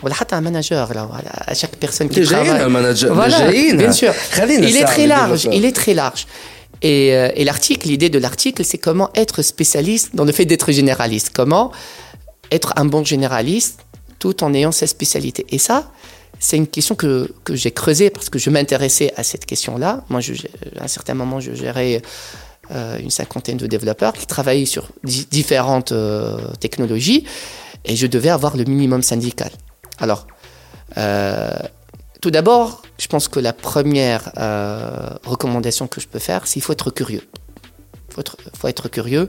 [0.03, 2.61] voilà, حتى un manager, là, voilà, à chaque personne qui اللي جايين travaille.
[2.61, 4.11] المانجر Voilà, جايين bien sûr.
[4.31, 5.57] خلينا Il est نساعد très large, الديفلوبر.
[5.57, 6.25] il est très large.
[6.82, 10.70] et, euh, et l'article, l'idée de l'article, c'est comment être spécialiste dans le fait d'être
[10.72, 11.30] généraliste.
[11.34, 11.72] Comment
[12.50, 13.80] être un bon généraliste
[14.18, 15.44] tout en ayant sa spécialité.
[15.50, 15.90] Et ça,
[16.38, 20.04] c'est une question que, que j'ai creusée parce que je m'intéressais à cette question-là.
[20.08, 20.20] Moi,
[20.78, 22.02] à un certain moment, je gérais
[22.70, 27.24] euh, une cinquantaine de développeurs qui travaillaient sur di- différentes euh, technologies
[27.84, 29.50] et je devais avoir le minimum syndical.
[29.98, 30.26] Alors,
[32.23, 32.67] tout d'abord,
[33.03, 36.89] je pense que la première euh, recommandation que je peux faire, c'est qu'il faut être
[36.99, 37.25] curieux.
[38.09, 39.25] Il faut être, faut être curieux.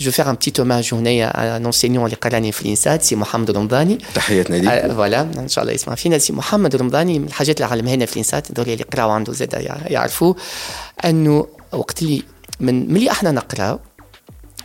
[0.00, 3.16] Je vais faire un petit hommage هنا à un enseignant اللي قالني في الانسات سي
[3.16, 7.26] محمد رمضاني تحياتنا ليك آه، فوالا ان شاء الله يسمع فينا سي محمد رمضاني من
[7.26, 10.34] الحاجات اللي علمها لنا في الانسات دول اللي قراوا عنده زاد يع- يعرفوا
[11.04, 12.22] انه وقت اللي
[12.60, 13.78] من ملي احنا نقراو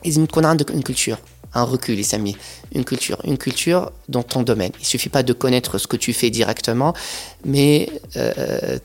[0.06, 1.18] لازم تكون عندك une culture
[1.55, 2.37] un recul, les amis.
[2.75, 4.73] Une culture, une culture dans ton domaine.
[4.81, 6.95] Il suffit pas de connaître ce que tu fais directement,
[7.45, 8.79] mais euh,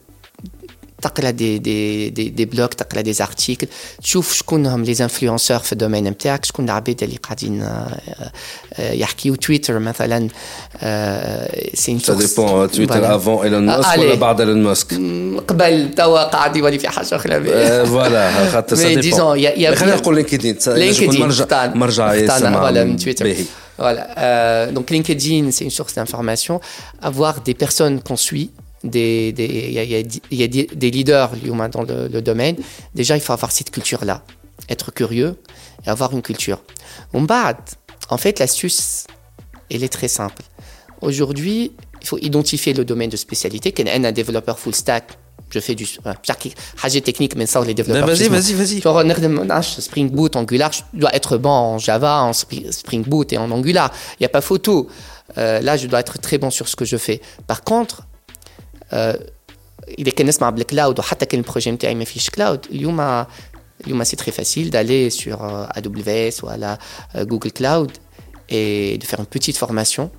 [1.03, 3.67] تقرا دي دي دي, دي بلوك تقرا دي زارتيكل
[4.03, 8.01] تشوف شكون هم لي انفلونسور في الدومين نتاعك شكون العباد اللي قاعدين آه،
[8.75, 10.29] آه، يحكيو تويتر مثلا
[11.75, 13.15] سي Ça dépend, Twitter Voilà.
[13.19, 13.99] avant Elon Ah, Musk allez.
[13.99, 14.95] ولا بعد Elon Musk
[15.49, 19.01] قبل توا قاعد يولي في حاجه اخرى آه، فوالا خاطر Mais ça dépend.
[19.11, 22.15] disons, il y a- il y a- Mais خلينا نقول لينكدين LinkedIn, مرجع اختار- مرجع
[22.15, 23.23] اختارنا، يسمع voilà, من Twitter.
[23.23, 23.45] باهي.
[23.81, 24.05] Voilà.
[24.17, 26.61] Euh, donc LinkedIn, c'est une source d'information.
[27.11, 28.51] Avoir des personnes qu'on suit,
[28.83, 31.69] des, des- il y a, il y a- il y a des, des leaders اليوم
[31.71, 32.57] dans le, le domaine.
[32.95, 34.23] Déjà, il faut avoir cette culture-là.
[34.69, 35.37] être curieux
[35.85, 36.61] et avoir une culture.
[38.11, 39.07] En fait, l'astuce,
[39.71, 40.43] elle est très simple.
[41.01, 43.73] Aujourd'hui, il faut identifier le domaine de spécialité.
[43.73, 45.05] Quand un développeur full stack,
[45.51, 45.87] je fais du
[46.77, 48.07] projet technique, mais ça, les développeurs.
[48.09, 48.81] Vas-y, vas-y, vas-y.
[49.81, 53.91] Spring Boot, Angular, je dois être bon en Java, en Spring Boot et en Angular.
[54.15, 54.89] Il n'y a pas photo.
[55.39, 57.21] Euh, là, je dois être très bon sur ce que je fais.
[57.47, 58.03] Par contre,
[58.93, 59.17] euh,
[59.99, 64.17] il est كان نسمع بالكلاود وحتى كان البروجي نتاعي ما فيش كلاود اليوم اليوم c'est
[64.17, 66.79] très facile d'aller sur euh, AWS ou à la
[67.25, 67.93] Google Cloud
[68.49, 70.11] et de faire une petite formation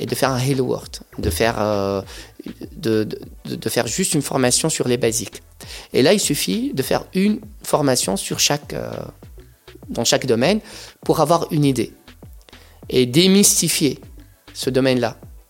[0.00, 1.56] et de faire un Hello World, de faire,
[2.76, 5.42] de, de, de, faire juste une formation sur les basiques.
[5.92, 8.76] Et là, il suffit de faire une formation sur chaque,
[9.88, 10.60] dans chaque domaine
[11.04, 11.92] pour avoir une idée
[12.88, 13.98] et démystifier
[14.54, 15.16] ce domaine-là.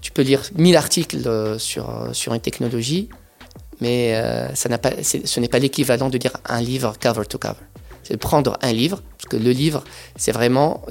[0.00, 3.08] Tu peux lire 1000 articles sur, sur une technologie,
[3.80, 7.54] mais euh, ça pas, ce n'est pas l'équivalent de lire un livre cover to cover.
[8.02, 9.82] C'est prendre un livre, parce que le livre,
[10.16, 10.82] c'est vraiment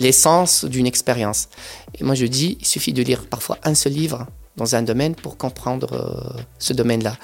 [0.00, 1.48] l'essence d'une expérience.
[1.98, 5.14] Et moi, je dis, il suffit de lire parfois un seul livre dans un domaine
[5.14, 7.16] pour comprendre euh, ce domaine-là.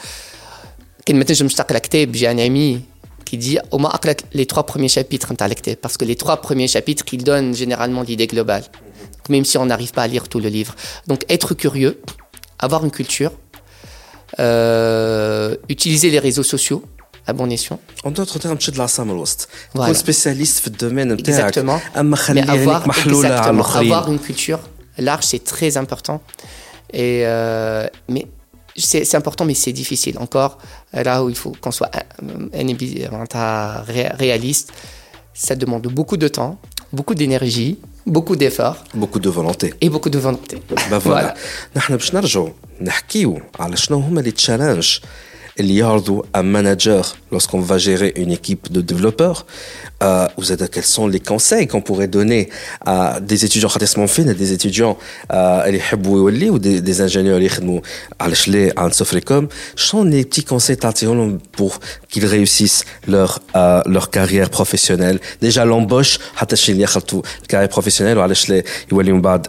[1.07, 2.85] J'ai un ami
[3.25, 3.93] qui dit au moins
[4.33, 5.33] les trois premiers chapitres
[5.83, 8.65] parce que les trois premiers chapitres ils donnent généralement l'idée globale
[9.29, 10.75] même si on n'arrive pas à lire tout le livre
[11.07, 12.01] donc être curieux
[12.59, 13.33] avoir une culture
[14.41, 16.83] euh, utiliser les réseaux sociaux
[17.27, 17.79] à bon escient.
[18.03, 19.49] En d'autres termes, tu es de la Samelost.
[19.75, 19.95] Voilà.
[19.95, 21.81] spécialiste dans le domaine Exactement.
[21.95, 24.59] Mais avoir, exactement, avoir une culture
[24.99, 26.21] large, c'est très important.
[26.93, 28.27] Et euh, mais
[28.77, 30.19] c'est important, mais c'est difficile.
[30.19, 30.59] Encore,
[30.93, 31.91] là où il faut qu'on soit
[34.19, 34.73] réaliste,
[35.33, 36.59] ça demande beaucoup de temps,
[36.93, 38.78] beaucoup d'énergie, beaucoup d'efforts.
[38.94, 39.74] Beaucoup de volonté.
[39.82, 40.58] Et beaucoup de volonté.
[40.90, 41.36] Ben voilà.
[41.76, 42.50] نحن باش نرجعوا
[42.82, 45.00] نحكيو على شنو هما لي تشالنج
[45.57, 49.47] Eliardo, un manager, lorsqu'on va gérer une équipe de développeurs,
[50.03, 52.49] euh, vous êtes, euh, quels sont les conseils qu'on pourrait donner
[52.85, 54.99] à des étudiants Khatisman Fin, des étudiants
[55.31, 57.39] les euh, ou des, des ingénieurs
[59.15, 59.37] qui
[59.77, 60.77] sont les petits conseils
[61.53, 65.21] pour qu'ils réussissent leur, euh, leur carrière professionnelle.
[65.41, 68.63] Déjà l'embauche, Hatachin Yakhaltou, carrière professionnelle, ou à l'échelon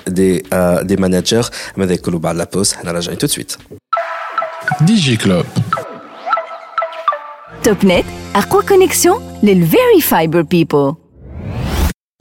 [0.08, 2.00] des, euh, des managers, mais des
[2.34, 3.58] la pause, on a tout de suite.
[4.82, 5.46] DigiClub.
[7.66, 8.06] Topnet,
[8.48, 10.92] quoi Connexion, les Very Fiber People.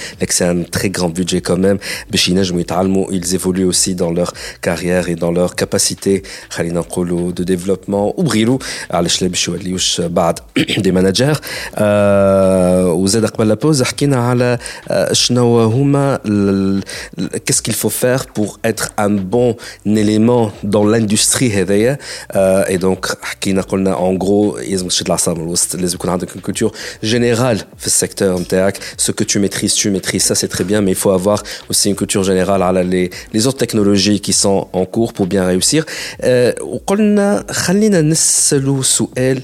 [0.00, 1.78] لكن سي ان تري غران بودجي كوميم
[2.10, 4.32] باش ينجموا يتعلموا ils évoluent aussi dans leur
[4.62, 6.22] carrière et dans leur capacité
[6.58, 8.58] de développement ou brilou
[10.78, 11.38] des managers
[12.96, 14.58] وزاد قبل la pause حكينا على
[15.12, 16.18] شنو هما
[17.46, 19.56] qu'est-ce qu'il faut faire pour être un bon
[19.86, 21.98] élément dans l'industrie هذايا
[22.68, 26.40] et donc حكينا قلنا en gros لازم تشد العصا من الوسط لازم يكون عندك une
[26.50, 26.72] culture
[27.04, 30.92] générale في السيكتور نتاعك ce que tu maîtrises tu maîtrises ça c'est très bien mais
[30.96, 31.38] il faut avoir
[31.70, 35.44] aussi une culture générale على les les autres technologies qui sont en cours pour bien
[35.52, 35.84] réussir
[36.60, 39.42] وقلنا خلينا نسألوا سؤال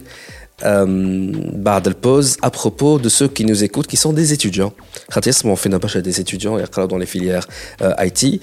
[1.55, 4.73] بعد البوز à propos de ceux qui nous écoutent qui sont des étudiants
[5.11, 7.47] خاطر يسمعوا فينا برشا des étudiants يقراو dans les filières
[7.83, 8.41] IT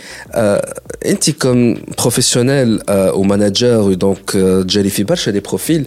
[1.06, 2.80] انت comme professionnel
[3.16, 4.32] ou manager donc
[4.68, 5.86] تجري في برشا des profils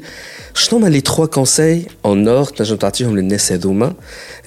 [0.57, 3.93] je tombe les trois conseils en or tentative les Nesedoma,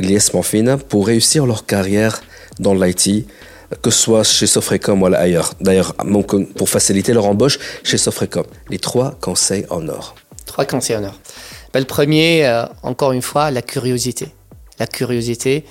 [0.01, 2.21] les Esmanfina, pour réussir leur carrière
[2.59, 3.27] dans l'IT,
[3.81, 5.55] que ce soit chez Sofrecom ou ailleurs.
[5.61, 5.95] D'ailleurs,
[6.57, 8.45] pour faciliter leur embauche chez Sofrecom.
[8.71, 10.17] Les trois conseils en or.
[10.47, 11.15] Trois conseils en or.
[11.73, 14.31] Ben, le premier, euh, encore une fois, la curiosité.
[14.81, 15.65] La curiosité,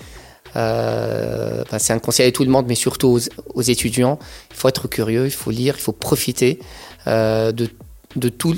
[0.55, 3.19] euh, ben, c'est un conseil à tout le monde, mais surtout
[3.53, 4.17] aux, étudiants.
[4.51, 6.59] Il faut être curieux, il faut lire, il faut profiter
[7.07, 8.55] euh, de, tout,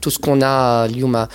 [0.00, 1.26] tout ce qu'on a اليوم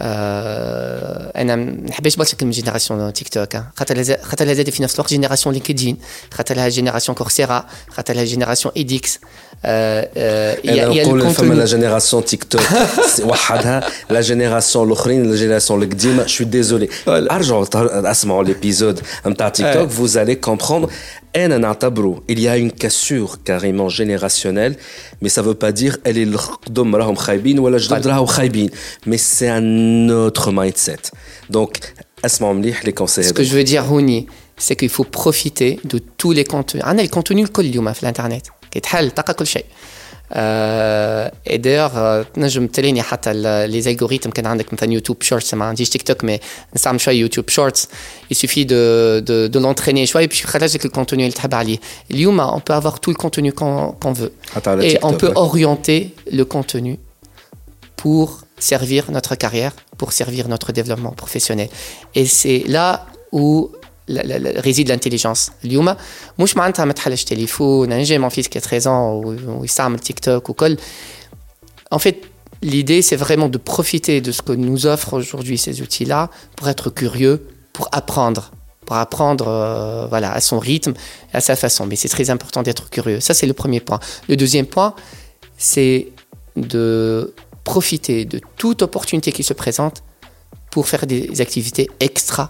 [0.00, 5.54] انا ما نحبش برشا كلمه جينيراسيون تيك توك خاطر خاطر زاد في نفس الوقت جينيراسيون
[5.54, 5.96] لينكدين
[6.34, 9.18] خاطر لها جينيراسيون كورسيرا خاطر لها جينيراسيون ايديكس
[9.64, 12.62] انا نقول فما لا جينيراسيون تيك توك
[13.22, 17.66] وحدها لا جينيراسيون الاخرين لا جينيراسيون القديمه شو ديزولي ارجعوا
[18.10, 20.90] اسمعوا ليبيزود نتاع تيك توك vous allez comprendre انا نعتبره
[22.27, 24.75] il y a une cassure carrément générationnelle,
[25.21, 26.25] mais ça ne veut pas dire elle est
[27.59, 27.67] ou
[29.05, 30.97] mais c'est un autre mindset.
[31.49, 33.23] Donc, à ce moment-là les conseils.
[33.23, 33.85] Ce que je veux dire,
[34.57, 36.83] c'est qu'il faut profiter de tous les contenus.
[36.85, 37.51] On a les contenus le
[37.87, 38.51] hein, l'internet.
[40.30, 43.32] كيتحل تلقى كل شيء اي دايوغ تنجم تليني حتى
[43.66, 46.40] لي زالغوريتم كان عندك مثلا يوتيوب شورتس ما عنديش تيك توك مي
[46.74, 47.88] نستعمل شويه يوتيوب شورتس
[48.30, 51.78] يسوفي دو دو دو لونتريني شويه باش يخرج لك الكونتوني اللي تحب عليه
[52.10, 54.28] اليوم اون بو افوار تو الكونتوني كون فو
[54.80, 56.98] et on peut orienter le contenu
[57.96, 58.26] pour
[58.58, 61.68] servir notre carrière, pour servir notre développement professionnel.
[62.14, 63.70] Et c'est là où
[64.10, 65.96] réside l'intelligence اليوم
[66.38, 70.20] مش معناتها ما تحلش تليفون انا جاي mon fils qui a 13 ans ويستعمل تيك
[70.20, 70.76] توك وكل
[71.94, 72.16] en fait
[72.62, 76.68] l'idée c'est vraiment de profiter de ce que nous offrent aujourd'hui ces outils là pour
[76.68, 78.50] être curieux pour apprendre
[78.86, 80.94] pour apprendre euh, voilà à son rythme
[81.32, 84.36] à sa façon mais c'est très important d'être curieux ça c'est le premier point le
[84.36, 84.94] deuxième point
[85.58, 86.08] c'est
[86.56, 89.96] de profiter de toute opportunité qui se présente
[90.70, 92.44] pour faire des activités extra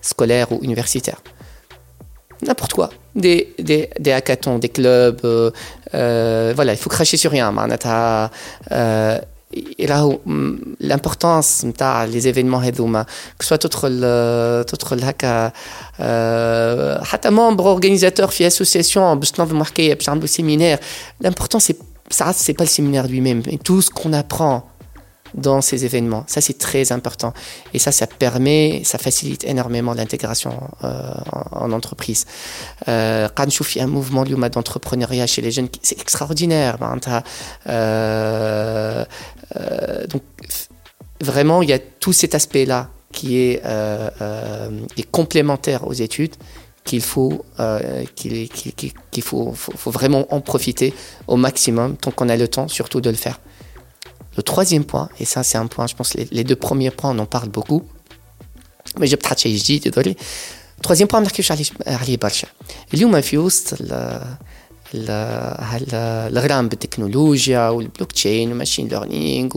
[0.00, 1.20] scolaire ou universitaire.
[2.42, 2.90] N'importe quoi.
[3.14, 5.20] Des, des, des, hackathons, des clubs.
[5.24, 5.50] Euh,
[5.94, 7.54] euh, voilà, il faut cracher sur rien.
[8.72, 9.18] Euh,
[9.78, 10.04] et là,
[10.80, 11.64] l'importance
[12.08, 12.60] les événements
[13.38, 15.52] que soit tout le haka
[17.04, 20.78] حتى membre organisateur في association باش تنظم حكايه باش نعملوا séminaire
[21.22, 21.78] l'important c'est
[22.10, 24.64] ça c'est pas le séminaire lui-même mais tout ce qu'on apprend
[25.33, 26.23] dans ces événements.
[26.27, 27.33] Ça, c'est très important.
[27.73, 31.11] Et ça, ça permet, ça facilite énormément l'intégration euh,
[31.51, 32.25] en, entreprise.
[32.85, 36.77] Quand je fais un mouvement d'entrepreneuriat chez les jeunes, c'est extraordinaire.
[36.77, 36.97] Ben,
[37.67, 39.05] euh,
[39.55, 40.23] euh, donc,
[41.21, 43.61] vraiment, il y a tout cet aspect-là qui est,
[45.11, 46.35] complémentaire aux études
[46.83, 47.45] qu'il faut,
[49.11, 49.53] qu'il faut
[49.85, 50.93] vraiment en profiter
[51.27, 53.39] au maximum tant qu'on a le temps, surtout de le faire.
[54.36, 57.10] Le troisième point, et ça c'est un point, je pense les, les deux premiers points
[57.16, 57.82] on en parle beaucoup,
[58.98, 60.16] mais j'ai peut-être شيء جديد désolé.
[60.82, 62.48] troisième point ما نحكيوش عليه عليه برشا.
[62.94, 63.78] اليوم في وسط
[64.94, 69.50] الغرام بالتكنولوجيا والبلوك تشين والماشين ليرنينغ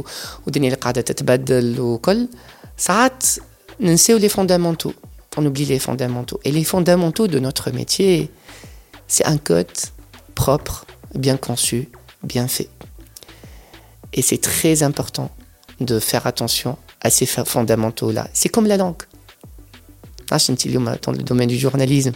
[0.46, 2.28] والدنيا اللي قاعده تتبدل وكل
[2.78, 3.24] ساعات
[3.80, 4.92] ننساو لي فوندامونتو
[5.40, 8.30] on oublie les fondamentaux et les fondamentaux de notre métier
[9.08, 9.78] c'est un code
[10.36, 11.90] propre bien conçu
[12.24, 12.70] bien fait
[14.13, 15.31] et c'est très important
[15.81, 18.29] de faire attention à ces fondamentaux-là.
[18.33, 19.03] C'est comme la langue.
[20.31, 20.39] Ah,
[21.03, 22.13] dans le domaine du journalisme,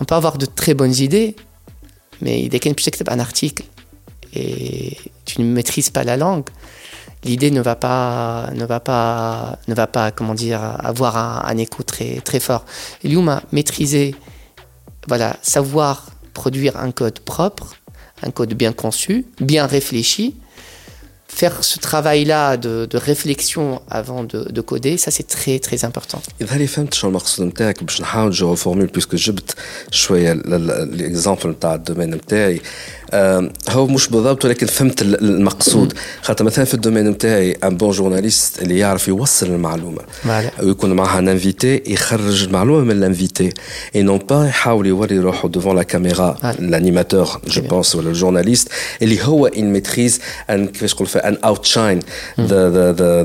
[0.00, 1.34] on peut avoir de très bonnes idées,
[2.20, 3.64] mais dès y a un article
[4.34, 6.44] et tu ne maîtrises pas la langue,
[7.24, 11.82] l'idée ne va pas, ne va pas, ne va pas, comment dire, avoir un, écho
[11.82, 12.66] très, très fort.
[13.02, 14.14] Lyouma, maîtriser,
[15.08, 17.76] voilà, savoir produire un code propre,
[18.22, 20.36] un code bien conçu, bien réfléchi,
[21.39, 26.21] faire ce travail-là de, de, réflexion avant de, de coder, ça c'est très très important.
[26.41, 29.55] إذا لي فهمت شو المقصود نتاعك باش نحاول جو فورمول بيسكو جبت
[29.91, 32.61] شويه ليكزامبل نتاع الدومين نتاعي
[33.69, 38.77] هو مش بالضبط ولكن فهمت المقصود خاطر مثلا في الدومين نتاعي ان بون جورناليست اللي
[38.77, 40.01] يعرف يوصل المعلومه
[40.63, 43.53] ويكون معها ان انفيتي يخرج المعلومه من الانفيتي
[43.95, 48.67] اي نون با يحاول يوري روحه ديفون لا كاميرا الانيماتور جو بونس ولا الجورناليست
[49.01, 52.00] اللي هو ان ميتريز ان كيفاش نقول ان اوتشاين
[52.40, 53.22] ذا ذا ذا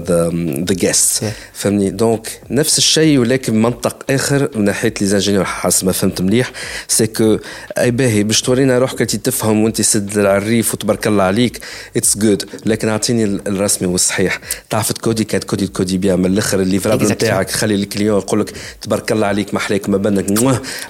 [0.66, 1.24] ذا جيست
[1.54, 6.52] فهمني؟ دونك نفس الشيء ولكن منطق آخر من ناحية لي زانجينيور حسب ما فهمت مليح.
[6.88, 7.38] سي كو
[7.78, 11.60] أي باهي باش تورينا روحك تفهم وأنت سد العريف وتبارك الله عليك
[11.98, 14.40] اتس جود لكن أعطيني الرسمي والصحيح.
[14.70, 19.12] تعرف تكودي كانت كودي تكودي بيها من الأخر الليفرابل نتاعك خلي الكليون يقول لك تبارك
[19.12, 20.32] الله عليك محليك ما بينك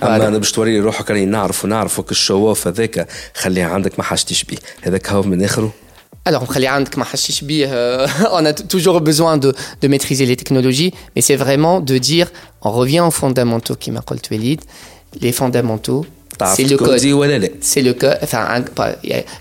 [0.04, 4.58] أما أنا باش توري روحك راني نعرف ونعرفك الشواف هذاك خليها عندك ما حاجتيش بيه.
[4.82, 5.72] هذاك هو من آخره.
[6.25, 6.45] Alors,
[8.33, 12.73] on a toujours besoin de, de, maîtriser les technologies, mais c'est vraiment de dire, on
[12.73, 14.03] revient aux fondamentaux qui m'a
[15.21, 16.05] les fondamentaux,
[16.45, 16.99] c'est le code
[17.61, 18.63] c'est le code enfin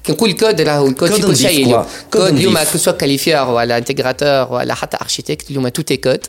[0.05, 4.51] كنقول كود راهو الكود في كل شيء اليوم كود اليوم que soit qualifieur ولا intégrateur
[4.51, 6.25] ولا حتى architecte اليوم tout est code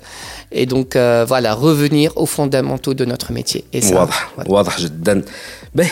[0.52, 5.22] et donc euh, voilà revenir aux fondamentaux de notre métier et ça واضح واضح جدا
[5.74, 5.90] به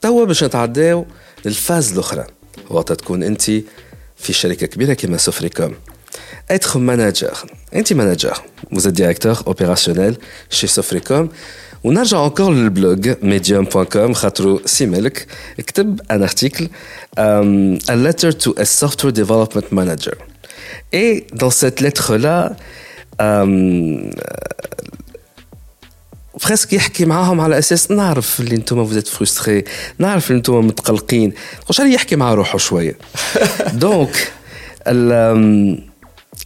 [0.00, 1.06] توا باش نتعداو
[1.44, 2.24] للفاز الاخرى
[2.70, 3.50] وقت تكون انت
[4.20, 5.74] في شركه كبيره كما سوفريكوم
[6.52, 8.34] être manager انت manager
[8.74, 10.14] vous êtes directeur opérationnel
[10.50, 11.26] chez Sofricom
[11.84, 15.26] ونرجع encore للبلوج medium.com خاطرو سي ملك
[15.58, 16.68] كتب ان ارتيكل
[17.90, 20.14] a letter to a software development manager
[20.92, 22.56] et dans cette lettre là
[26.45, 29.63] بريسك يحكي معاهم على أساس نعرف اللي أنتم فوزيت فرستري
[29.97, 31.33] نعرف اللي أنتم متقلقين.
[31.67, 32.97] واش يحكي مع روحه شوية؟
[33.73, 34.31] دونك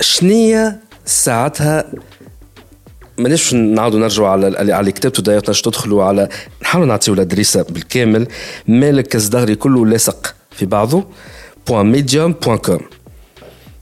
[0.02, 1.92] شنية ساعتها؟
[3.18, 6.30] مانيش نعاودوا نرجعوا على على اللي كتبته داير تدخلوا على
[6.62, 8.28] نحاولوا نعطيو الادريسه بالكامل
[8.68, 11.04] مالك الزدغري كله لاصق في بعضه
[11.68, 12.80] بوان ميديوم بوان كوم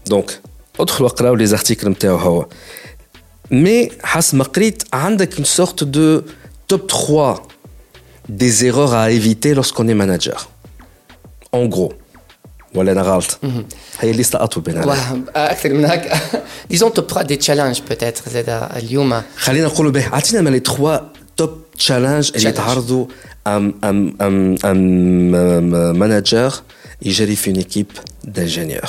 [0.07, 0.39] دونك
[0.79, 2.45] ادخلوا اقراو لي زارتيكل نتاعو هو.
[3.50, 6.24] مي حسب ما قريت عندك une sorte de
[6.72, 7.48] top 3
[8.28, 10.48] des erreurs à éviter lorsqu'on est manager
[11.52, 11.92] en gros
[12.74, 13.38] ولا انا غلط
[14.00, 14.78] هي الليسته اطول بين
[15.36, 16.20] اكثر من هكا
[16.70, 21.02] ديزون توب 3 دي تشالنج بوتيتر زاد اليوم خلينا نقولوا به اعطينا ما لي 3
[21.36, 23.06] توب تشالنج اللي يتعرضوا
[23.46, 26.54] ام ام ام ام مانجر
[27.02, 27.86] يجري في ايكيب
[28.24, 28.88] دانجينيور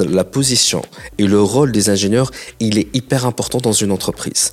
[0.00, 0.82] la position
[1.18, 2.30] et le rôle des ingénieurs,
[2.60, 4.52] il est hyper important dans une entreprise.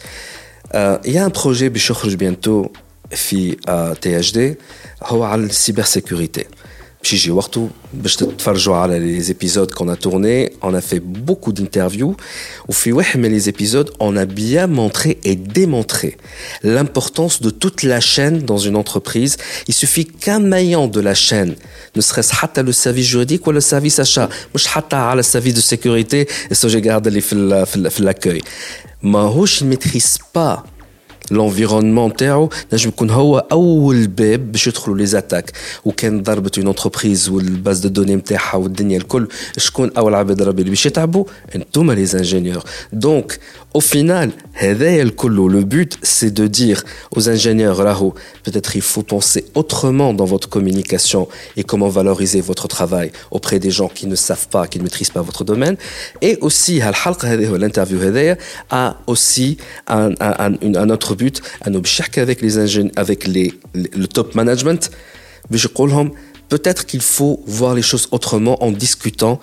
[0.75, 1.69] Euh, il y a un projet
[2.15, 2.71] bientôt,
[3.11, 4.57] fi euh, THD,
[5.01, 6.47] la cybersécurité.
[7.03, 8.09] Gigi Wartou, bah,
[8.87, 12.15] les épisodes qu'on a tournés, on a fait beaucoup d'interviews.
[12.69, 12.73] Au
[13.17, 16.15] Mais les épisodes, on a bien montré et démontré
[16.63, 19.35] l'importance de toute la chaîne dans une entreprise.
[19.67, 21.55] Il suffit qu'un maillant de la chaîne,
[21.93, 24.29] ne serait-ce pas le service juridique ou le service achat,
[24.89, 27.07] pas le service de sécurité, et ça, je garde
[27.99, 28.41] l'accueil.
[29.01, 30.63] Mahosh ne maîtrise pas
[31.30, 35.52] l'environnement تاعو نجم يكون هو اول باب باش يدخلوا لي زاتاك
[35.84, 40.70] وكان ضربت اون انتربريز والباز دو دوني نتاعها والدنيا الكل شكون اول عباد ربي اللي
[40.70, 41.24] باش يتعبوا
[41.54, 43.38] انتوما لي انجينيور دونك
[43.78, 46.82] au final هذايا الكل le but c'est de dire
[47.16, 48.14] aux ingénieurs راهو
[48.48, 53.70] peut-être il faut penser autrement dans votre communication et comment valoriser votre travail auprès des
[53.70, 55.76] gens qui ne savent pas qui ne maîtrisent pas votre domaine
[56.22, 58.38] et aussi هالحلقه هذه l'interview هذايا
[58.72, 59.56] a aussi
[59.88, 61.21] un, un, un, un autre but
[61.66, 64.90] انه باش يحكي avec les ingénieurs avec les, le top management
[65.50, 66.10] باش يقول
[66.48, 69.40] peut-être qu'il faut voir les choses autrement en discutant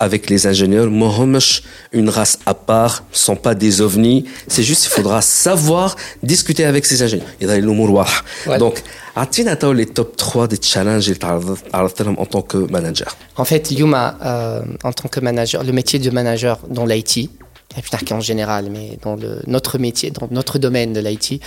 [0.00, 0.90] avec les ingénieurs.
[0.90, 1.62] Mohamesh,
[1.92, 4.24] une race à part, ne sont pas des ovnis.
[4.48, 7.28] C'est juste, il faudra savoir discuter avec ces ingénieurs.
[7.40, 8.82] Il y a Donc,
[9.16, 11.10] as-tu les top 3 des challenges
[11.72, 16.10] en tant que manager En fait, Yuma, euh, en tant que manager, le métier de
[16.10, 17.30] manager dans l'IT,
[18.11, 19.17] en général, mais dans
[19.47, 21.41] notre métier, dans notre domaine de l'IT,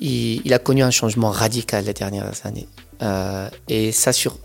[0.00, 2.68] il, a connu un changement radical les dernières années.
[3.02, 4.38] Euh, et ça sur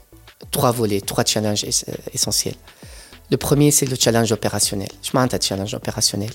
[0.49, 1.65] trois volets, trois challenges
[2.13, 2.55] essentiels.
[3.29, 4.89] Le premier, c'est le challenge opérationnel.
[5.03, 6.31] Je m'en challenge opérationnel.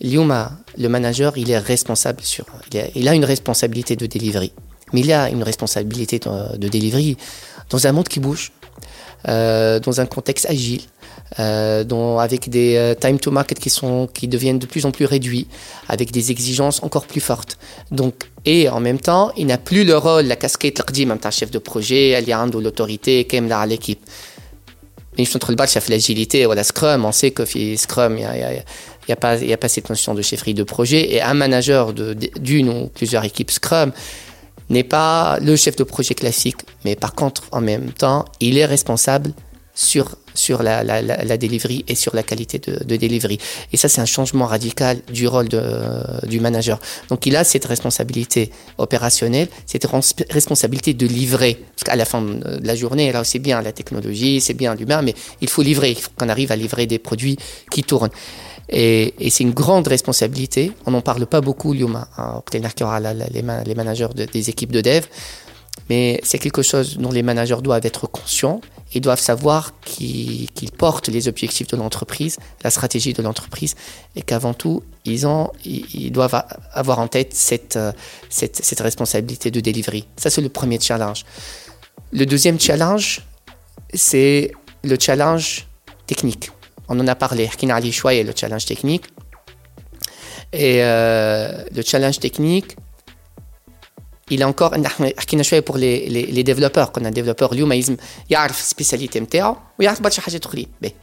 [0.00, 2.44] Liuma, le manager, il est responsable sur.
[2.94, 4.52] Il a, une responsabilité de delivery.
[4.92, 7.16] Mais il a une responsabilité de, de delivery
[7.70, 8.52] dans un monde qui bouge,
[9.28, 10.82] euh, dans un contexte agile,
[11.40, 11.84] euh,
[12.18, 15.48] avec des euh, time to market qui, sont, qui deviennent de plus en plus réduits,
[15.88, 17.58] avec des exigences encore plus fortes.
[17.90, 21.58] Donc, et en même temps, il n'a plus le rôle, la casquette, le chef de
[21.58, 24.00] projet, alliant de l'autorité, qui à l'équipe.
[25.18, 27.44] Mais entre le chef l'agilité la Scrum, on sait que
[27.76, 28.52] Scrum, il n'y a,
[29.08, 31.14] y a, pas, y a pas cette notion de chefferie de projet.
[31.14, 33.92] Et un manager d'une ou plusieurs équipes Scrum
[34.68, 38.66] n'est pas le chef de projet classique, mais par contre, en même temps, il est
[38.66, 39.32] responsable
[39.74, 42.96] sur sur la, la, la, delivery et sur la qualité de, de.
[43.72, 45.62] Et ça, c'est un changement radical du rôle de,
[46.26, 46.78] du manager.
[47.08, 49.86] Donc, il a cette responsabilité opérationnelle, cette
[50.30, 51.58] responsabilité de livrer.
[51.74, 55.02] Parce qu'à la fin de la journée, là, c'est bien la technologie, c'est bien l'humain,
[55.02, 55.90] mais il faut livrer.
[55.90, 57.36] Il faut qu'on arrive à livrer des produits
[57.70, 58.10] qui tournent.
[58.68, 60.72] Et, et c'est une grande responsabilité.
[60.86, 65.04] On n'en parle pas beaucoup, Lyuma, hein, les managers des équipes de dev.
[65.88, 68.60] Mais c'est quelque chose dont les managers doivent être conscients
[68.94, 73.74] ils doivent savoir qu'ils portent les objectifs de l'entreprise, la stratégie de l'entreprise,
[74.14, 77.78] et qu'avant tout, ils, ont, ils, doivent avoir en tête cette,
[78.30, 80.06] cette, cette responsabilité de delivery.
[80.16, 81.24] Ça, c'est le premier challenge.
[82.12, 83.22] Le deuxième challenge,
[83.92, 84.52] c'est
[84.84, 85.66] le challenge
[86.06, 86.50] technique.
[86.88, 89.04] on en a parlé, et le challenge technique.
[90.52, 92.76] Et euh, le challenge technique,
[94.31, 94.73] il est encore
[95.65, 97.97] pour les, les, les développeurs qu'on a développeur اليوم يلزم
[98.29, 100.93] يعرف السبيسياليتي نتاعو ويعرف برشا حاجات اخرين باهي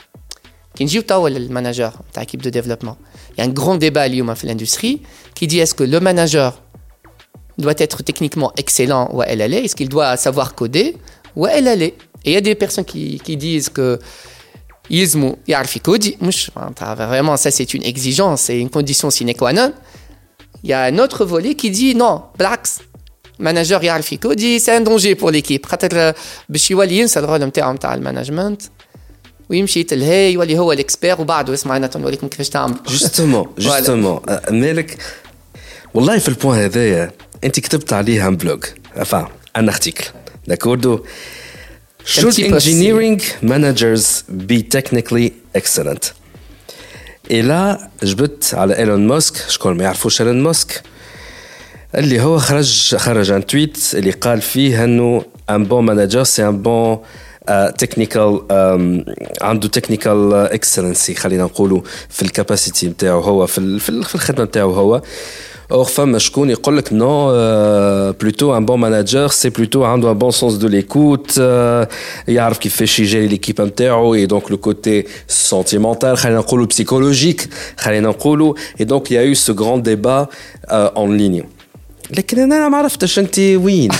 [0.76, 2.96] كي نجيو توا للماناجور تاع équipe de développement
[3.32, 5.02] il y a un grand débat اليوم في l'industrie
[5.34, 6.62] qui dit est-ce que le manager
[7.58, 10.96] doit être techniquement excellent ou elle allait est-ce qu'il doit savoir coder
[11.36, 11.94] ou elle allait
[12.24, 13.98] et il y a des personnes qui, qui disent que
[14.90, 19.72] يلزموا يعرف يكودي مش vraiment ça c'est une exigence c'est une condition sine qua non
[20.64, 22.78] il y a un autre volet qui dit non بالعكس
[23.41, 25.65] manager يعرف يكودي c'est un danger pour l'équipe.
[25.65, 26.13] خاطر
[26.49, 28.61] باش يولي ينسى الرول نتاعو نتاع المانجمنت
[29.49, 32.75] ويمشي يتلهي يولي هو الإكسبير وبعده اسمع أنا نوريكم كيفاش تعمل.
[32.87, 34.19] جوستومون جوستومون
[34.61, 34.97] مالك
[35.93, 37.11] والله في البوان هذايا
[37.43, 38.63] أنت كتبت عليه ان بلوج
[38.99, 39.25] enfin
[39.57, 40.05] un article
[40.49, 40.99] d'accord
[42.05, 46.13] Should engineering managers be technically excellent?
[47.29, 50.83] Et là, جبت على إيلون ماسك شكون ما يعرفوش إيلون ماسك؟
[51.94, 56.62] اللي هو خرج خرج ان تويت اللي قال فيه انه ان بون مانجر سي ان
[56.62, 56.98] بون
[57.78, 58.40] تكنيكال
[59.40, 65.02] عنده تكنيكال اكسلنسي خلينا نقولوا في الكاباسيتي نتاعو هو في في الخدمه نتاعو هو
[65.72, 67.30] اور فما شكون يقول لك نو
[68.12, 71.38] بلوتو ان بون مانجر سي بلوتو عنده ان بون سونس دو ليكوت
[72.28, 78.54] يعرف كيفاش يجري ليكيب نتاعو اي دونك لو كوتي سونتيمونتال خلينا نقولوا بسيكولوجيك خلينا نقولوا
[78.80, 80.26] اي دونك يا يو سو غراند ديبا
[80.70, 81.51] اون ليني
[82.12, 83.90] لكن انا ما عرفتش انت وين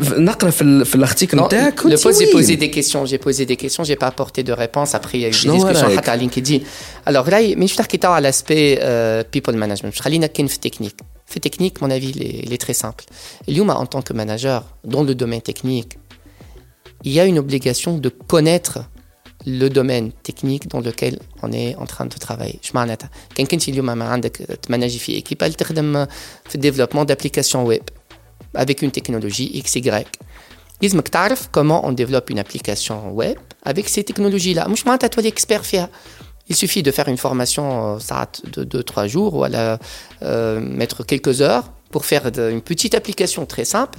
[0.00, 3.84] نقرا في في الارتيكل نتاعك le poste j'ai posé des questions j'ai posé des questions
[3.84, 6.60] j'ai pas apporté de réponse après il y a eu des discussions حتى على LinkedIn
[7.06, 11.00] alors là مش تحكي تاع على l'aspect uh, people management مش خلينا كاين في التكنيك
[11.26, 13.04] في التكنيك mon avis il est, très simple
[13.48, 15.98] اليوم en tant que manager dans le domaine technique
[17.04, 18.78] il y a une obligation de connaître
[19.48, 23.68] le domaine technique dans lequel on est en train de travailler Je معناتها كان كنت
[23.68, 26.06] اليوم ما عندك تمانجي في équipe تخدم
[26.48, 27.82] في développement d'applications web
[28.56, 30.04] avec une technologie XY.
[30.82, 34.68] لازمك تعرف comment on développe une application web avec ces technologies-là.
[34.68, 35.90] مش معناتها تولي expert فيها.
[36.50, 39.78] Il suffit de faire une formation de 2-3 jours ou à la,
[40.22, 42.24] euh, mettre quelques heures pour faire
[42.54, 43.98] une petite application très simple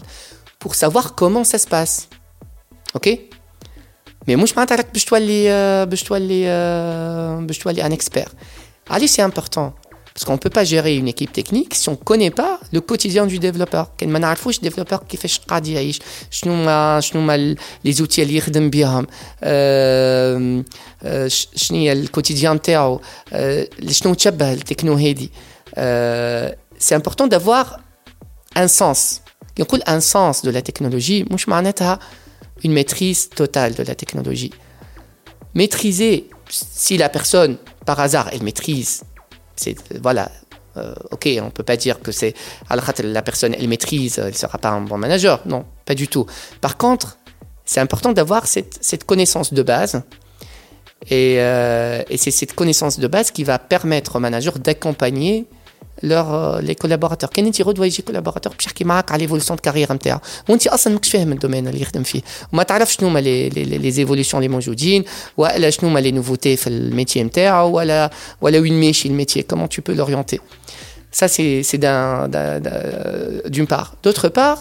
[0.60, 2.08] pour savoir comment ça se passe.
[2.94, 3.08] Ok
[4.28, 6.46] Mais مش معناتها راك باش تولي باش تولي
[7.48, 8.30] باش تولي un expert.
[8.90, 9.74] Allez, c'est important.
[10.14, 12.80] Parce qu'on ne peut pas gérer une équipe technique si on ne connaît pas le
[12.80, 13.86] quotidien du développeur.
[13.98, 16.00] كان ما نعرفوش الديفلوبر كيفاش قاعد يعيش
[16.32, 17.38] شنو ما شنو ما
[17.86, 19.08] لي زوتي اللي يخدم بهم
[21.56, 23.02] شنو هي الكوتيديان نتاعو
[23.90, 25.32] شنو تشبه التكنو هادي
[26.80, 27.80] سي امبورطون دافوار
[28.58, 29.22] ان سونس
[29.56, 32.00] كي نقول ان سونس دو لا تكنولوجي مش معناتها
[32.65, 34.53] une maîtrise totale de la technologie.
[35.55, 39.03] Maîtriser, si la personne, par hasard, elle maîtrise
[39.61, 40.31] c'est voilà.
[40.77, 42.35] Euh, ok, on peut pas dire que c'est
[43.03, 45.41] la personne elle maîtrise, elle sera pas un bon manager.
[45.45, 46.27] Non, pas du tout.
[46.61, 47.19] Par contre,
[47.65, 50.03] c'est important d'avoir cette, cette, connaissance de base.
[51.09, 55.47] Et, euh, et c'est cette connaissance de base qui va permettre au manager d'accompagner
[56.04, 60.20] leur les collaborateurs كان انت غدوه يجي كولابوراتور باش يحكي معاك على ليفولوسيون كارير نتاعو
[60.50, 62.22] وانت اصلا ماكش فاهم الدومين اللي يخدم فيه
[62.54, 65.04] وما تعرفش شنو هما لي لي زيفولوسيون اللي موجودين
[65.38, 68.10] ولا شنو هما لي نوفوتي في الميتي نتاعو ولا
[68.42, 70.40] ولا وين ماشي الميتي كومون تو بو لورينتي
[71.20, 71.78] Ça, c'est
[73.54, 73.96] d'une part.
[74.04, 74.60] D'autre part,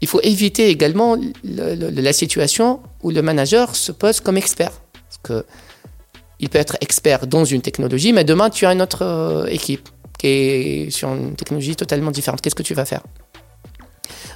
[0.00, 4.74] il faut éviter également le, le, la situation où le manager se pose comme expert.
[4.92, 5.36] Parce que
[6.43, 9.87] il peut être expert dans une technologie, mais demain, tu as une autre euh, équipe
[10.19, 12.41] qui est sur une technologie totalement différente.
[12.41, 13.01] Qu'est-ce que tu vas faire?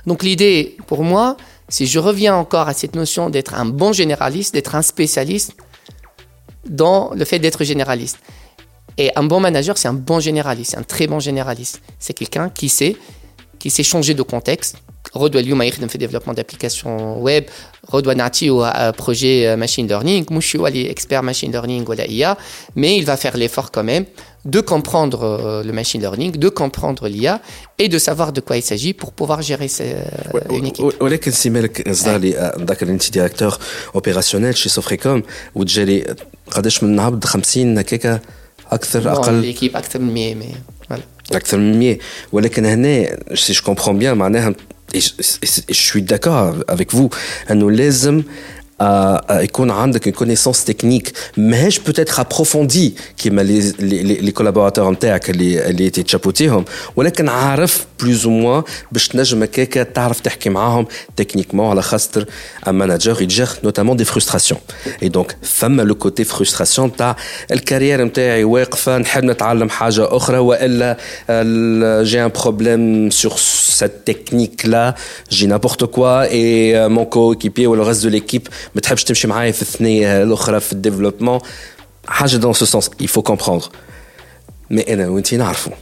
[0.05, 1.35] Donc l'idée, pour moi,
[1.67, 5.51] si je reviens encore à cette notion d'être un bon généraliste, d'être un spécialiste
[6.69, 8.19] dans le fait d'être généraliste.
[8.97, 11.81] Et un bon manager, c'est un bon généraliste, c'est un très bon généraliste.
[11.99, 12.95] C'est quelqu'un qui sait,
[13.59, 14.77] qui sait changer de contexte,
[15.16, 17.44] Rodwa اليوم يخدم في développement d'applications web
[17.92, 22.36] Rodwa نعطيه un projet machine learning مش هو اللي expert machine learning ولا IA
[22.76, 24.04] mais il va faire l'effort quand même
[24.44, 27.40] de comprendre le machine learning de comprendre l'IA
[27.78, 29.68] et de savoir de quoi il s'agit pour pouvoir gérer
[30.50, 33.58] une équipe ولكن سي مالك زدالي نذكر انت ديريكتور
[33.94, 35.22] اوبيراسيونيل شي سوفريكوم
[35.54, 36.04] وتجري
[36.50, 38.22] قداش من عبد 50 هكاك
[38.70, 40.36] اكثر اقل ليكيب اكثر من 100
[41.32, 41.98] اكثر من 100
[42.32, 44.54] ولكن هنا سي جو كومبرون بيان معناها
[44.94, 47.08] et je, suis d'accord avec vous,
[47.50, 48.22] nous لازم
[49.30, 55.68] يكون عندك une connaissance technique ماهيش peut-être approfondie كيما les les les collaborateurs نتاعك اللي
[55.70, 56.64] اللي تشابوتيهم
[56.96, 62.24] ولكن عارف plus ou moins باش تنجم هكاك تعرف تحكي معاهم تكنيكمون على خاطر
[62.66, 64.60] un manager يتجر notamment des frustrations
[65.02, 67.16] et donc فما le côté frustration تاع
[67.52, 70.96] الكارير نتاعي واقفه نحب نتعلم حاجه اخرى والا
[72.04, 73.38] j'ai un problème sur
[73.78, 74.94] cette technique là
[75.34, 76.52] j'ai n'importe quoi et
[76.96, 80.72] mon coéquipier ou le reste de l'équipe ما تحبش تمشي معايا في الثنيه الاخرى في
[80.72, 81.40] الديفلوبمون
[82.06, 83.68] حاجه دون سو سونس il faut comprendre
[84.70, 85.72] مي انا وانت نعرفوا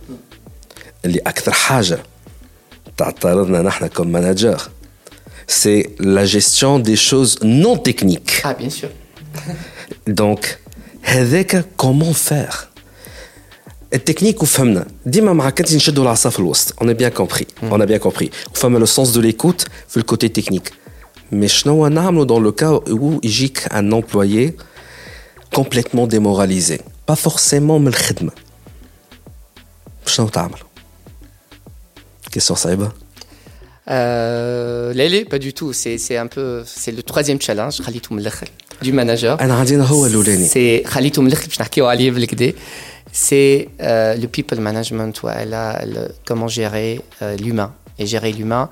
[1.05, 1.98] اللي اكثر حاجه
[2.96, 4.62] تعترضنا نحن كم مانجر
[5.48, 8.90] سي لا جيستيون دي شوز نون تكنيك اه بيان سور
[10.07, 10.59] دونك
[11.03, 12.51] هذاك كومون فير
[13.94, 18.30] التكنيك وفهمنا ديما مع كنت نشدوا العصا في الوسط اون بيان كومبري اون بيان كومبري
[18.55, 20.72] وفما لو سونس دو ليكوت في الكوتي تكنيك
[21.32, 21.46] Mais
[22.26, 24.57] dans le cas où il y a un employé
[25.55, 28.32] complètement démoralisé, pas forcément le khidma.
[30.07, 30.59] شنو تعمل؟
[32.30, 32.92] Question Saïba
[33.90, 35.72] euh, Lélé, pas du tout.
[35.72, 38.20] C'est un peu, c'est le troisième challenge, Khalitoum
[38.82, 39.38] du manager.
[40.48, 41.28] C'est Khalitoum
[43.18, 45.22] c'est euh, le people management,
[46.26, 47.74] comment gérer euh, l'humain.
[47.97, 48.70] Et gérer l'humain,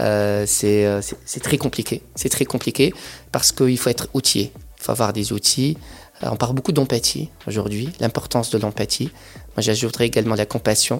[0.00, 2.00] euh, c'est très compliqué.
[2.14, 2.94] C'est très compliqué
[3.30, 4.52] parce qu'il faut être outillé.
[4.78, 5.76] Il faut avoir des outils.
[6.22, 9.10] On parle beaucoup d'empathie aujourd'hui, l'importance de l'empathie.
[9.54, 10.98] Moi, j'ajouterais également la compassion.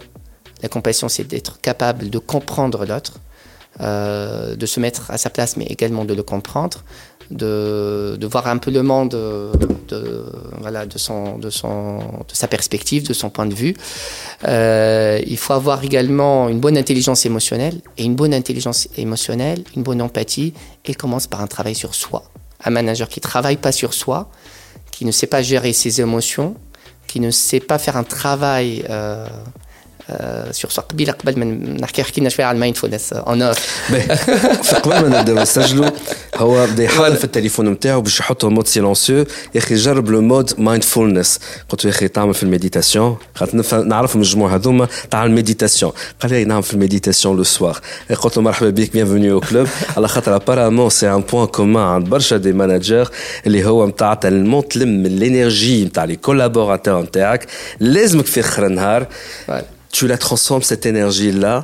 [0.63, 3.19] La compassion, c'est d'être capable de comprendre l'autre,
[3.81, 6.85] de se mettre à sa place, mais également de le comprendre,
[7.31, 10.25] de, de, voir un peu le monde de,
[10.61, 13.75] voilà, de, son, de, son, de sa perspective, de son point de vue.
[14.47, 17.81] Euh, il faut avoir également une bonne intelligence émotionnelle.
[17.99, 20.55] Et une bonne intelligence émotionnelle, une bonne empathie,
[20.85, 22.25] elle commence par un travail sur soi.
[22.65, 24.31] Un manager qui travaille pas sur soi,
[24.91, 26.57] qui ne sait pas gérer ses émotions,
[27.07, 29.27] qui ne sait pas faire un travail euh,
[30.51, 31.45] سيغ سوا قبيلة قبل ما
[31.81, 33.59] نحكي حكينا شوية على المايندفولنس اون اوف
[34.75, 35.91] قبل ما نبداو نسجلوا
[36.37, 39.17] هو بدا يحل في التليفون نتاعو باش يحطه مود سيلونسيو
[39.55, 43.17] يا أخي جرب لو مود مايندفولنس قلت له يا أخي تعمل في المديتاسيون.
[43.35, 44.89] خاطر نعرف من الجموع هذوما.
[45.11, 45.93] تاع المديتاسيون.
[46.23, 47.79] قال لي نعمل في المديتاسيون لو سوار
[48.23, 52.09] قلت له مرحبا بك بيانفوني أو كلوب على خاطر ابارامون سي ان بوان كومان عند
[52.09, 53.11] برشا دي ماناجر
[53.47, 57.47] اللي هو نتاع تلمون تلم الإنرجي نتاع لي كولابوراتور نتاعك.
[57.81, 59.07] لازمك في آخر النهار
[59.95, 61.63] tu la transformes cette énergie-là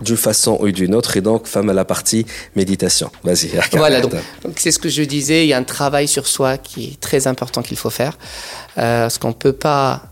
[0.00, 1.16] d'une façon ou d'une autre.
[1.16, 2.24] Et donc, femme à la partie
[2.54, 3.10] méditation.
[3.24, 3.50] Vas-y.
[3.72, 4.14] Voilà, donc
[4.56, 5.44] c'est ce que je disais.
[5.44, 8.16] Il y a un travail sur soi qui est très important qu'il faut faire.
[8.78, 10.04] Euh, parce qu'on peut pas,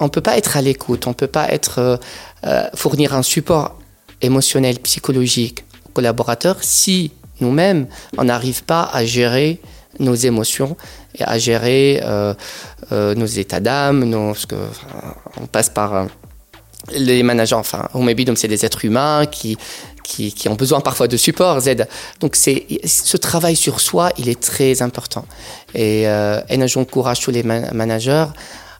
[0.00, 1.06] on peut pas être à l'écoute.
[1.06, 1.96] On peut pas être euh,
[2.44, 3.78] euh, fournir un support
[4.20, 7.86] émotionnel, psychologique aux collaborateurs si nous-mêmes
[8.18, 9.60] on n'arrive pas à gérer
[9.98, 10.76] nos émotions
[11.18, 12.34] et à gérer euh,
[12.90, 14.56] nos états d'âme, nos, parce que
[15.40, 16.06] on passe par
[16.90, 19.56] les managers, enfin, donc c'est des êtres humains qui,
[20.02, 21.86] qui, ont besoin parfois de support, Z.
[22.20, 25.24] Donc, c'est, ce travail sur soi, il est très important.
[25.74, 28.26] Et, euh, et j'encourage tous les managers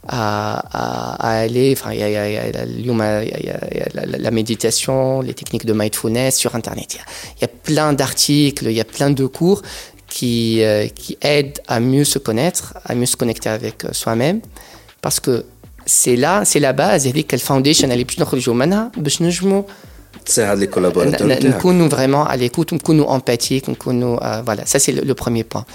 [0.09, 2.53] à, aller, enfin, il y a,
[3.95, 6.99] la, méditation, les techniques de mindfulness sur Internet.
[7.37, 9.63] Il y a, plein d'articles, il y a plein de cours
[10.09, 14.41] qui, euh, qui aident à mieux se connaître, à mieux se connecter avec soi-même.
[15.01, 15.45] Parce que
[15.88, 19.64] c'est là, c'est la base هذيك الفاونديشن اللي باش نخرجوا منها باش نجموا
[20.26, 25.02] تساعد les collaborateurs نكونوا vraiment à l'écoute نكونوا empathiques نكونوا euh, voilà ça c'est le,
[25.02, 25.66] le premier point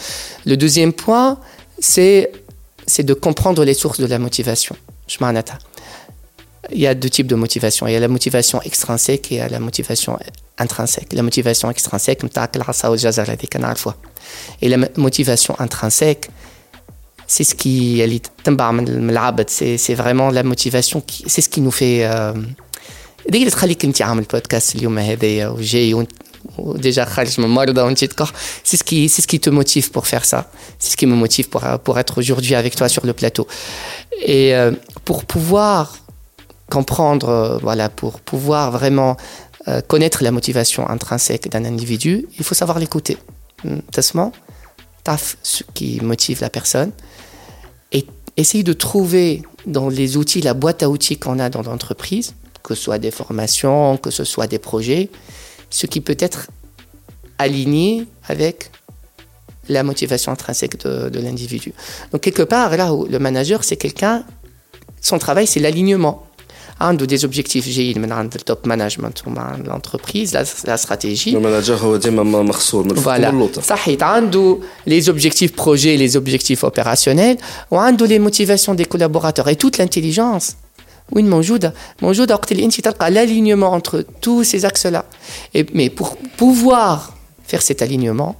[0.46, 1.38] le deuxième point
[1.78, 2.32] c'est
[2.86, 4.76] c'est de comprendre les sources de la motivation
[5.08, 5.58] je معناتها
[6.70, 9.60] il y a deux types de motivation il y a la motivation extrinsèque et la
[9.60, 10.18] motivation
[10.58, 13.96] intrinsèque la motivation extrinsèque نتاعك العصا والجزر هذيك نعرفوها
[14.62, 16.30] et la motivation intrinsèque
[17.26, 18.02] c'est ce qui
[19.78, 22.06] c'est vraiment la motivation c'est ce qui nous fait
[23.28, 26.06] ديك اللي تخليك انت عامل بودكاست اليوم هذايا وجاي
[26.58, 28.32] déjà خارج من مرضى وانت تكح
[28.64, 31.14] c'est ce qui c'est ce qui te motive pour faire ça c'est ce qui me
[31.14, 33.46] motive pour pour être aujourd'hui avec toi sur le plateau
[34.36, 34.72] et euh,
[35.04, 35.96] pour pouvoir
[36.70, 39.16] comprendre euh, voilà pour pouvoir vraiment
[39.68, 43.16] euh, connaître la motivation intrinsèque d'un individu il faut savoir l'écouter
[43.92, 44.30] تسمع
[45.04, 46.92] taf ce qui motive la personne
[48.37, 52.75] essayer de trouver dans les outils, la boîte à outils qu'on a dans l'entreprise, que
[52.75, 55.09] ce soit des formations, que ce soit des projets,
[55.69, 56.47] ce qui peut être
[57.37, 58.71] aligné avec
[59.69, 61.73] la motivation intrinsèque de, l'individu.
[62.11, 64.23] Donc quelque part, là où le manager, c'est quelqu'un,
[65.01, 66.25] son travail, c'est l'alignement
[66.80, 70.30] عنده des objectifs جايين من عند التوب مانجمنت ومع l'entreprise
[70.66, 73.24] la stratégie المانجر هو ديما مخصور من الفوق voilà.
[73.26, 77.38] واللوطه صحيت عنده les objectifs projets les objectifs opérationnels
[77.70, 80.54] وعنده les motivations des collaborateurs et toute l'intelligence
[81.12, 85.04] وين موجودة موجودة وقت اللي انت تلقى l'alignement entre tous ces axes là
[85.54, 87.12] et mais pour pouvoir
[87.46, 88.34] faire cet alignement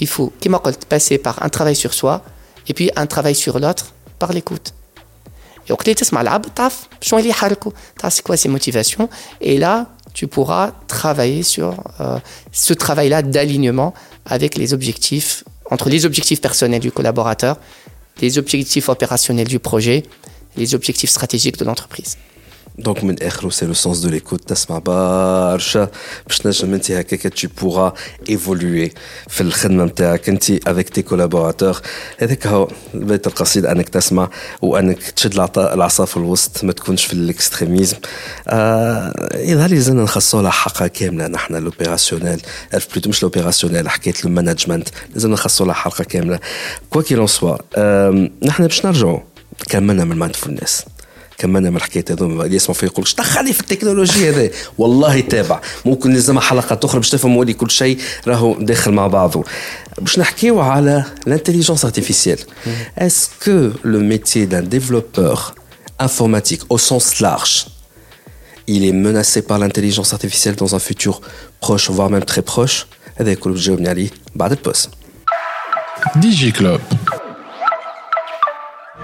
[0.00, 2.22] il faut كما قلت passer par un travail sur soi
[2.68, 3.86] et puis un travail sur l'autre
[4.18, 4.83] par l'écoute et
[5.70, 9.08] وقت اللي تسمع العبد تعرف شنو اللي يحركه تعرف c'est quoi ses motivations
[9.40, 12.18] et là tu pourras travailler sur euh,
[12.52, 13.94] ce travail-là d'alignement
[14.26, 17.56] avec les objectifs, entre les objectifs personnels du collaborateur,
[18.20, 20.02] les objectifs opérationnels du projet,
[20.56, 22.16] les objectifs stratégiques de l'entreprise.
[22.77, 25.89] دونك من اخره سي لو سونس دو ليكوت تسمع برشا
[26.27, 27.99] باش تنجم أنت هكاك tu pourras
[28.29, 28.91] ايفولوي
[29.27, 30.29] في الخدمة نتاعك.
[30.29, 31.81] أنت افيك تي كولابوراتور
[32.17, 34.29] هذاك هو بيت القصيد أنك تسمع
[34.61, 37.97] وأنك تشد العصا في الوسط ما تكونش في الإكستريميزم.
[38.47, 41.27] آه يظهر لي زلنا نخصصوا لها حلقه كاملة.
[41.27, 42.41] نحن لوبيراسيونيل
[42.73, 44.89] بلوتو مش لوبيراسيونيل حكاية المانجمنت.
[45.13, 46.39] لازم نخصصوا لها حلقه كاملة.
[46.89, 47.57] كوا كيلون سوا
[48.43, 49.19] نحن باش نرجعوا
[49.69, 50.85] كملنا من المايندفولنس
[51.38, 56.12] كملنا من الحكايه هذوما اللي يسمعوا فيه يقول دخلني في التكنولوجيا هذا والله تابع ممكن
[56.12, 59.44] لازم حلقه اخرى باش تفهموا لي كل شيء راهو داخل مع بعضه
[59.98, 62.40] باش نحكيو على l'intelligence artificielle
[63.00, 65.54] est-ce que le métier d'un développeur
[65.98, 67.66] informatique au sens large
[68.66, 71.20] il est menacé par l'intelligence artificielle dans un futur
[71.60, 72.86] proche voire même très proche
[73.16, 74.10] هذا يكون بتجاوبني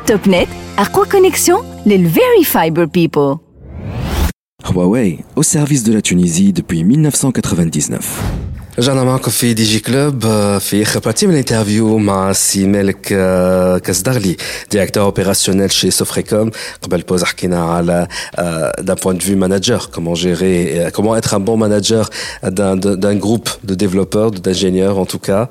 [0.06, 0.48] TopNet,
[0.78, 3.38] Aqua Connexion, les Very Fiber People.
[4.74, 8.51] Huawei, au service de la Tunisie depuis 1999.
[8.81, 13.09] رجعنا معكم في دي جي كلوب آه، في اخر بارتي من الانترفيو مع سي مالك
[13.13, 14.37] آه، كاسدغلي
[14.71, 16.51] ديريكتور اوبيراسيونيل شي سوفريكوم
[16.83, 18.09] قبل بوز حكينا على
[18.79, 22.09] دان بوان دو فيو ماناجر كومون جيري كومون اتر ان بون ماناجر
[22.45, 25.49] دان دان جروب دو ديفلوبور دانجينيور ان تو كا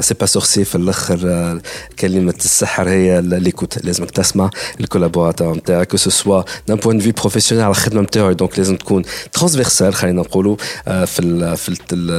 [0.00, 1.60] سي با سورسي في الاخر آه،
[1.98, 7.12] كلمه السحر هي ليكوت لازمك تسمع الكولابوراتور نتاعك كو سو سوا دان بوان دو فيو
[7.12, 10.56] بروفيسيونيل على الخدمه نتاعو دونك لازم تكون ترانسفيرسال خلينا نقولوا
[10.88, 12.18] آه، في ال في ال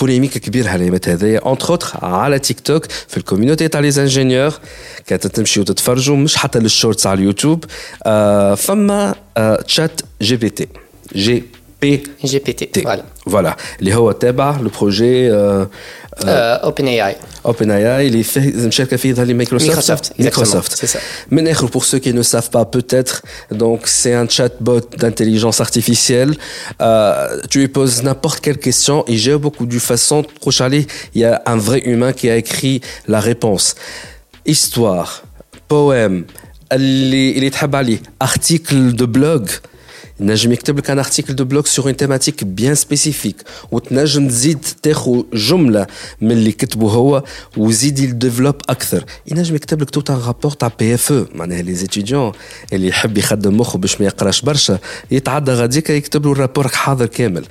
[0.00, 1.38] بوليميك كبير هالايامات هذايا.
[1.38, 4.52] اونتر اوتر على تيك توك في الكوميونيتي تاع لي زانجينيور
[5.06, 7.64] كانت تمشيو تتفرجوا مش حتى للشورتس على اليوتيوب.
[8.02, 10.68] آه فما آه تشات جي بي تي
[11.16, 11.44] جي
[11.81, 13.29] بي GPT, تي voilà.
[13.31, 15.69] فوالا اللي هو تابع البروجي آه
[16.17, 16.19] Euh,
[16.65, 17.15] OpenAI.
[17.45, 20.99] اوبن اي اي اللي فيه مشاركه فيه ظهر لي مايكروسوفت Microsoft, exactement, مايكروسوفت c'est ça.
[21.31, 23.21] من اخر pour ceux qui ne savent pas peut-être
[23.53, 26.33] donc c'est un chatbot d'intelligence artificielle
[26.81, 31.21] Euh, tu lui poses n'importe quelle question il gère beaucoup de façon trop Charlie il
[31.21, 32.75] y a un vrai humain qui a écrit
[33.13, 33.67] la réponse
[34.45, 35.09] histoire
[35.71, 36.23] poème
[36.71, 39.49] اللي اللي تحب عليه article de blog
[40.22, 43.42] نجم يكتب لك ان ارتيكل دو بلوك سور اون تيماتيك بيان سبيسيفيك
[43.72, 45.86] وتنجم تزيد تاخذ جمله
[46.20, 47.22] من اللي كتبه هو
[47.56, 51.74] وزيد يديفلوب أكثر ينجم يكتب لك توت ان رابور تاع بي اف أو معناها لي
[51.74, 52.32] زيتيديون
[52.72, 54.78] اللي يحب يخدم مخه باش ما يقراش برشا
[55.10, 57.44] يتعدى غاديك يكتب له الرابور حاضر كامل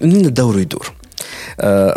[0.00, 0.92] منين الدور يدور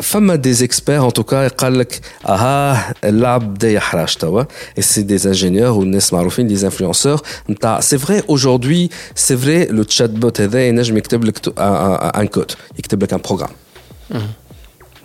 [0.02, 4.42] فما دي اكسبير ان توكا يقال لك اها اللعب بدا يحرج توا
[4.78, 7.20] اي سي دي انجينيور والناس معروفين دي انفلونسور
[7.50, 12.52] نتاع سي فري اaujourd'hui سي فري لو تشات بوت هذا ينجم يكتب لك ان كود
[12.78, 13.50] يكتب لك ان بروغرام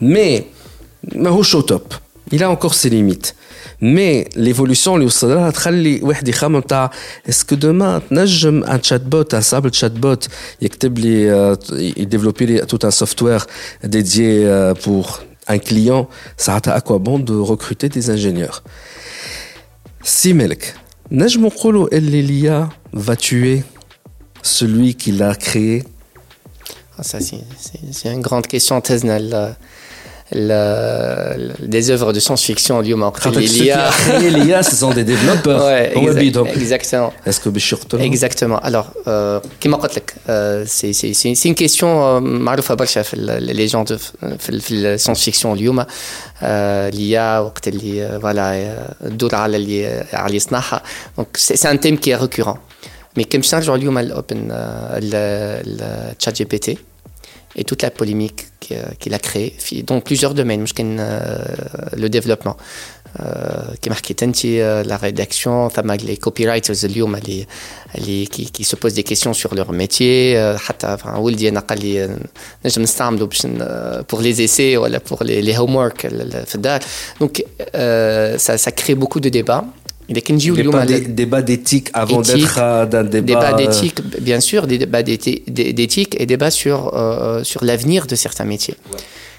[0.01, 0.43] مي
[1.15, 1.81] ماهوش او توب
[2.35, 3.33] il a encore ses limites
[3.81, 6.91] مي ليفولوسيون اللي وصل لها تخلي واحد يخمم تاع
[7.29, 10.27] اسكو دوما تنجم ان تشات بوت ان سامبل تشات بوت
[10.61, 13.41] يكتب لي آه، يديفلوبي لي توت ان سوفتوير
[13.83, 15.07] ديديي بور
[15.49, 16.05] ان كليون
[16.37, 18.61] ساعتها اكوا بون دو ريكروتي دي انجينيور
[20.03, 20.73] سي ملك
[21.11, 23.59] نجم نقولوا اللي ليا va tuer
[24.43, 25.83] celui qui l'a créé
[27.01, 28.75] Ah, ça, c'est- c'est c'est une grande question.
[28.87, 29.17] Tesna,
[30.31, 34.29] le- le- des œuvres de science-fiction, اليوم وقت خاطر اللي ceux qui ليا- a créé
[34.29, 37.29] l'IA ce sont des développeurs Ouais, هما exact- بيدهم exactement.
[37.29, 38.59] est-ce que باش يقتلهم Exactement.
[38.63, 43.01] Alors, euh, كما قلت لك euh, c'est c'est c'est c'est une question euh, معروفة برشا
[43.01, 43.95] في ال- les gens de
[44.39, 45.85] في ال- في الساينس فيكسيون اليوم
[46.41, 50.83] آه، ليا وقت اللي آه، فوالا آه، تدور على اللي على اللي يصنعها
[51.17, 52.55] دونك سي ان تيم كي ريكورون
[53.19, 55.87] Mais comme ça, aujourd'hui, on a l'open, euh, le,
[56.21, 56.67] chat GPT
[57.56, 58.46] et toute la polémique
[58.98, 59.54] qu'il a créée
[59.86, 61.38] dans plusieurs domaines, euh,
[61.96, 62.56] le développement.
[64.02, 65.68] qui la rédaction,
[66.02, 66.84] les copywriters
[68.26, 70.36] qui, qui se posent des questions sur leur métier,
[74.08, 76.08] pour les essais ou pour les, les homework.
[77.20, 79.64] Donc ça crée beaucoup de débats.
[80.09, 83.21] Débat, débat d'éthique avant d'être d'un débat.
[83.21, 88.45] Débat d'éthique, bien sûr, des débats d'éthique et débat sur, euh, sur l'avenir de certains
[88.45, 88.75] métiers.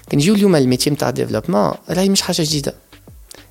[0.09, 2.73] Quand je le métier de développement, là, il y a حاجه جديده.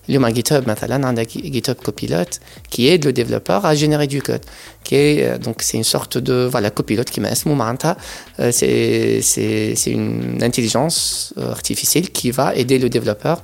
[0.08, 2.30] اليوم GitHub مثلا عندك GitHub Copilot
[2.70, 4.40] qui aide le développeur à générer du code
[4.82, 7.96] qui est euh, donc c'est une sorte de voilà copilote qui m'a معناتها
[8.40, 13.42] euh, c'est c'est c'est une intelligence artificielle qui va aider le développeur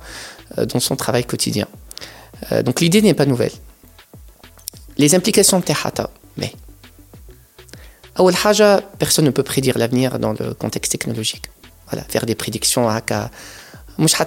[0.71, 1.67] dans son travail quotidien
[2.50, 3.52] euh, donc l'idée n'est pas nouvelle.
[4.98, 6.52] Les implications de Tehata, mais.
[8.98, 11.46] personne ne peut prédire l'avenir dans le contexte technologique.
[11.90, 13.00] Voilà, faire des prédictions à,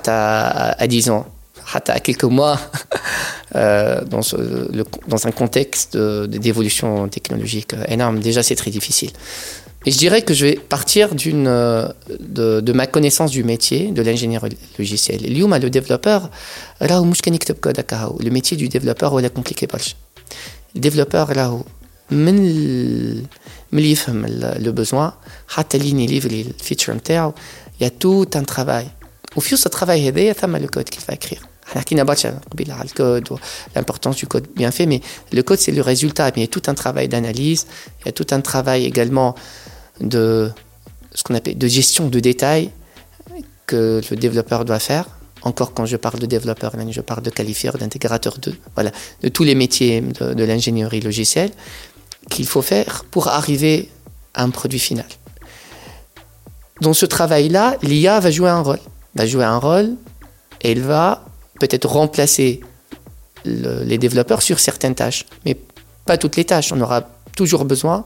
[0.08, 1.28] à 10 ans,
[1.74, 2.60] à quelques mois,
[3.56, 4.22] euh, dans,
[5.08, 9.12] dans, un contexte d'évolution technologique énorme, déjà c'est très difficile.
[9.87, 11.89] Et je dirais que je vais partir d'une, euh,
[12.19, 14.45] de, de, ma connaissance du métier, de l'ingénieur
[14.79, 15.25] logiciel.
[15.25, 16.29] اليوم le développeur
[16.83, 19.95] راهو مش كان يكتب كود هكا le métier du développeur هو compliqué برشا
[20.77, 21.65] le développeur راهو
[22.11, 22.35] من
[23.73, 24.27] من اللي يفهم
[24.59, 25.13] le besoin
[25.49, 27.33] حتى لين يليفري الفيتشر نتاعو
[27.81, 28.87] il y a tout un travail
[29.37, 32.89] وفي ce travail هذايا ثم le code qu'il va écrire احنا حكينا برشا قبيله على
[32.89, 33.39] الكود
[33.77, 35.01] l'importance du code bien fait mais
[35.33, 37.67] le code c'est le résultat mais il y a tout un travail d'analyse
[38.01, 39.35] il y a tout un travail également
[40.00, 40.52] de
[41.14, 42.72] ce qu'on appelle de gestion de détails
[43.66, 45.06] que le développeur doit faire.
[45.42, 48.92] Encore quand je parle de développeur, je parle de qualifieur, d'intégrateur, de, voilà,
[49.22, 51.52] de tous les métiers de, l'ingénierie logicielle
[52.30, 53.90] qu'il faut faire pour arriver
[54.34, 55.06] à un produit final.
[56.82, 58.80] Dans ce travail-là, l'IA va jouer un rôle.
[59.14, 59.94] Va jouer un rôle
[60.62, 61.24] et elle va
[61.60, 62.62] peut-être remplacer
[63.46, 65.56] les développeurs sur certaines tâches, mais
[66.06, 66.72] pas toutes les tâches.
[66.72, 68.06] On aura toujours besoin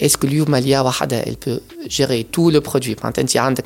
[0.00, 3.62] est-ce que l'IA elle peut gérer tout le produit Par exemple,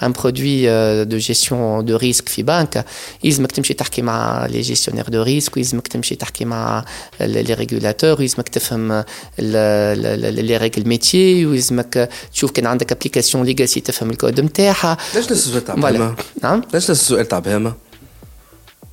[0.00, 2.84] un produit euh, de gestion de risque في بنك
[3.24, 6.84] يلزمك تمشي تحكي مع les gestionnaires de risque ويلزمك تمشي تحكي مع
[7.20, 9.02] les régulateurs ويلزمك تفهم
[9.38, 15.74] les règles métiers ويلزمك تشوف كان عندك ابليكاسيون ليجاسي تفهم الكود نتاعها ليش السؤال تاع
[15.74, 17.72] بهيمه؟ نعم ليش السؤال تاع بهيمه؟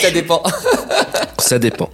[0.00, 0.38] سا ديبون
[1.38, 1.88] سا ديبون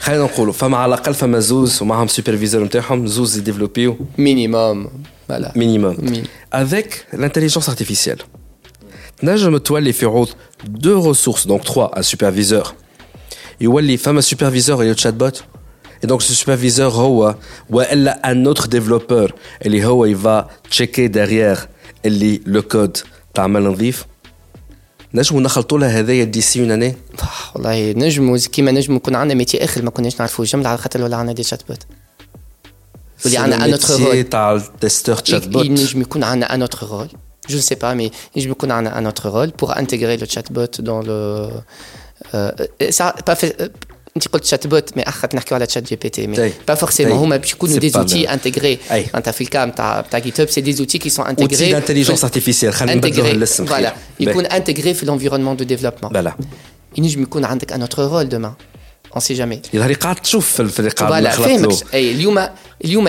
[0.00, 4.90] خلينا نقولوا فما على الاقل فما زوز ومعهم سوبرفيزور نتاعهم زوز يديفلوبيو مينيموم
[5.30, 5.52] Voilà.
[5.62, 5.96] Minimum.
[6.52, 8.22] Avec l'intelligence artificielle.
[9.22, 10.28] نجم تولي في عوض
[10.64, 12.72] deux ressources, donc trois, un superviseur.
[13.60, 15.42] يولي فما superviseur et le chatbot.
[16.02, 17.34] Et donc ce superviseur هو
[17.70, 19.32] والا un autre développeur
[19.66, 21.58] اللي هو il va checker derrière
[22.06, 23.02] اللي le code
[23.34, 24.04] تعمل نظيف.
[25.13, 26.95] نجمو نخلطوا لها هذايا ديسي اون اني
[27.55, 31.17] والله نجمو كيما نجمو يكون عندنا ميتي آخر ما كناش نعرفو جمله على خاطر ولا
[31.17, 31.83] عندنا دي شات بوت
[33.25, 37.07] ولي عندنا ان اوتر رول تاع التستور شات بوت نجم يكون عندنا ان اوتر رول
[37.49, 40.81] جو سي با مي نجم يكون عندنا ان اوتر رول بور انتيغري لو شات بوت
[40.81, 41.51] دون لو
[42.89, 43.37] سا با
[44.16, 47.12] انت قلت شات بوت مي اخذت نحكيو على تشات جي بي تي مي با فورسيمون
[47.12, 50.72] هما باش يكونوا دي زوتي انتيغري انت في الكام تاع تاع جيت هاب سي دي
[50.72, 55.56] زوتي كي سون انتيغري اوتي دانتيليجونس ارتيفيسيال خلينا نبدلوا الاسم فوالا يكون انتيغري في الانفيرونمون
[55.56, 56.36] دو ديفلوبمون فوالا
[56.98, 58.52] ينجم يكون عندك ان اوتر رول دومان
[59.10, 59.60] on sait jamais.
[59.72, 60.90] Il قاعد تشوف في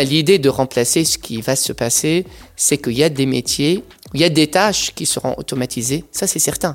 [0.05, 2.25] l'idée de remplacer ce qui va se passer,
[2.55, 6.25] c'est qu'il y a des métiers, il y a des tâches qui seront automatisées, ça
[6.27, 6.73] c'est certain.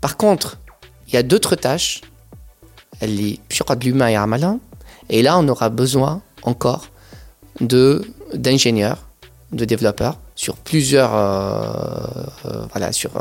[0.00, 0.48] Par contre,
[1.08, 2.00] il y a d'autres tâches,
[5.09, 6.87] et là on aura besoin encore
[7.59, 9.05] de d'ingénieurs,
[9.51, 11.11] de développeurs sur plusieurs,
[12.71, 13.11] voilà, sur,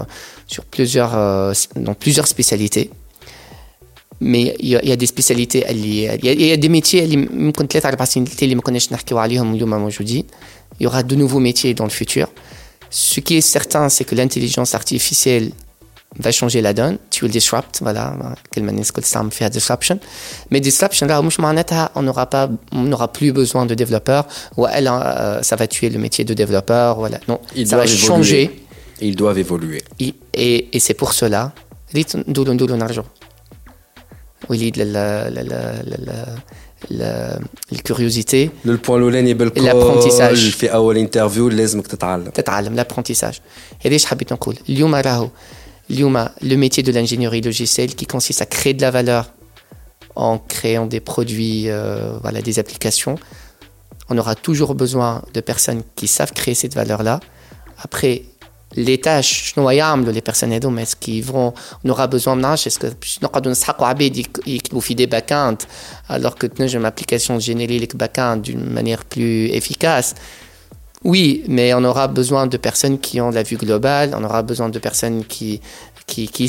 [0.46, 2.90] sur plusieurs, dans plusieurs spécialités.
[4.20, 7.28] Mais il y, a des spécialités, il y a, des métiers, il
[10.80, 12.28] y aura de nouveaux métiers dans le futur.
[12.90, 15.52] Ce qui est certain, c'est que l'intelligence artificielle
[16.17, 16.97] va changer la donne.
[17.09, 18.15] Tu will disrupt, voilà,
[18.51, 18.65] quelle
[19.31, 19.99] faire disruption.
[20.51, 21.21] Mais disruption, là,
[21.95, 24.25] on n'aura pas, on n'aura plus besoin de développeurs,
[24.57, 27.19] ou elle, euh, ça va tuer le métier de développeur, voilà.
[27.27, 28.63] Non, Ils ça va changer.
[29.01, 29.81] Ils doivent évoluer.
[29.99, 31.53] Et, et, et c'est pour cela,
[34.49, 34.75] وليد
[37.71, 43.39] الكوريوزيتي للبوان الاولاني بالكل الابرونتيساج في اول انترفيو لازمك تتعلم تتعلم l'apprentissage
[43.85, 45.29] هذا ايش حبيت نقول اليوم راهو
[45.89, 49.31] اليوم le métier de l'ingénierie logicielle qui consiste à créer de la valeur
[50.15, 53.17] en créant des produits euh, voilà des applications
[54.09, 57.19] on aura toujours besoin de personnes qui savent créer cette valeur là
[57.83, 58.23] après
[58.75, 61.53] les tâches شنو يعملوا les personnes هذوما est-ce qu'ils vont
[61.83, 62.87] on aura besoin de est-ce que
[63.23, 64.17] نقعدوا نسحقوا عباد
[64.47, 65.65] يكتبوا في des backends
[66.09, 70.15] alors que تنجم application générer les backends d'une manière plus efficace
[71.02, 74.68] oui, mais on aura besoin de personnes qui ont la vue globale, on aura besoin
[74.68, 75.60] de personnes qui,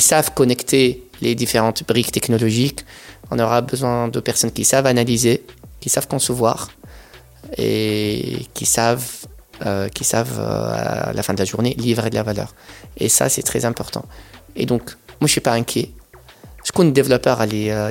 [0.00, 2.84] savent connecter les différentes briques technologiques,
[3.30, 5.42] on aura besoin de personnes qui savent analyser,
[5.80, 6.70] qui savent concevoir
[7.56, 9.26] et qui savent,
[9.64, 12.54] euh, qui savent euh, à la fin de la journée livrer de la valeur.
[12.98, 14.04] Et ça, c'est très important.
[14.54, 15.92] Et donc, moi, je ne suis pas inquiet.
[16.62, 17.90] Je suis développeur qui est euh,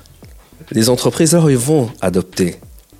[0.72, 2.56] les entreprises alors ils vont adopter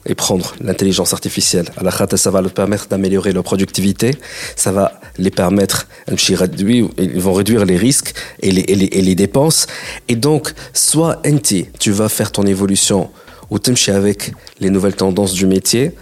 [0.08, 4.12] et prendre l'intelligence artificielle à la khata ça va leur permettre d'améliorer leur productivité
[4.54, 9.14] ça va les permettre ils vont réduire les risques et les, et les, et les
[9.14, 9.66] dépenses
[10.08, 13.10] et donc soit NT tu vas faire ton évolution
[13.50, 15.92] ou تمشي avec les nouvelles tendances du métier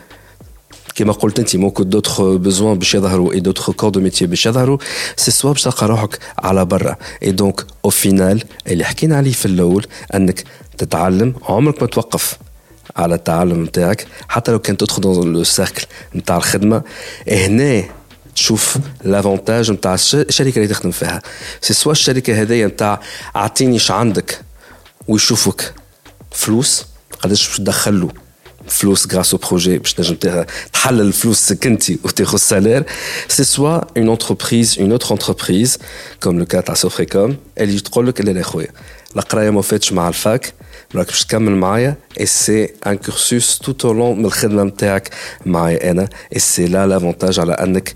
[0.95, 4.79] كما قلت انت ممكن دوتر بزوان باش يظهروا اي دوتر كور دو ميتي باش يظهروا
[5.17, 9.47] سي سوا باش تلقى روحك على برا اي دونك او فينال اللي حكينا عليه في
[9.47, 10.45] الاول انك
[10.80, 12.38] تتعلم عمرك ما توقف
[12.96, 16.82] على التعلم نتاعك حتى لو كان تدخل دون لو سيركل نتاع الخدمة.
[17.28, 17.84] هنا
[18.36, 21.22] تشوف لافونتاج نتاع الشركة اللي تخدم فيها.
[21.62, 23.00] سي سوا الشركة هذيا نتاع
[23.36, 24.42] أعطيني اش عندك
[25.08, 25.74] ويشوفك
[26.32, 26.86] فلوس؟
[27.22, 28.10] قداش باش تدخل
[28.68, 30.16] فلوس غراس أو بروجي باش تنجم
[30.74, 32.84] تحلل الفلوس كنتي وتاخذ السالير
[33.28, 35.78] سي سوا اون انتربريز اون اوتر انتربريز
[36.24, 38.68] كوم لو كا تاع سوفريكوم اللي تقول لك لا خويا
[39.16, 40.54] القرايه ما فاتش مع الفاك.
[40.96, 45.10] راك باش تكمل معايا اي سي ان كورسوس توت أو لون من الخدمه نتاعك
[45.46, 47.96] معايا أنا اي سي لا لافونتاج على انك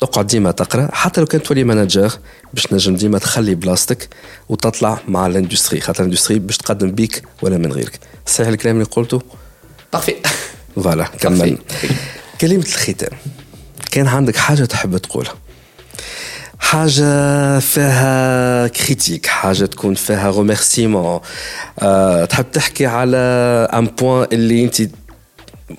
[0.00, 2.12] تقعد ديما تقرا حتى لو كان تولي مانجر
[2.54, 4.08] باش تنجم ديما تخلي بلاصتك
[4.48, 9.22] وتطلع مع الاندستري خاطر الاندستري باش تقدم بيك ولا من غيرك صحيح الكلام اللي قلته
[9.92, 10.14] بارفي
[10.74, 11.58] فوالا كمل
[12.40, 13.18] كلمة الختام
[13.90, 15.34] كان عندك حاجة تحب تقولها
[16.61, 21.19] حاجة فيها كريتيك حاجة تكون فيها روميرسيمون
[21.79, 23.17] أه تحب تحكي على
[23.73, 24.81] ان بوان اللي انت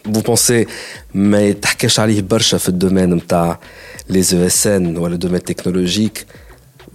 [0.09, 0.69] vous pensez
[1.15, 3.59] ما يتحكيش عليه برشا في الدومين نتاع
[4.09, 6.27] لي او اس ان ولا دومين تكنولوجيك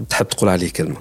[0.09, 0.97] تحب تقول عليه كلمه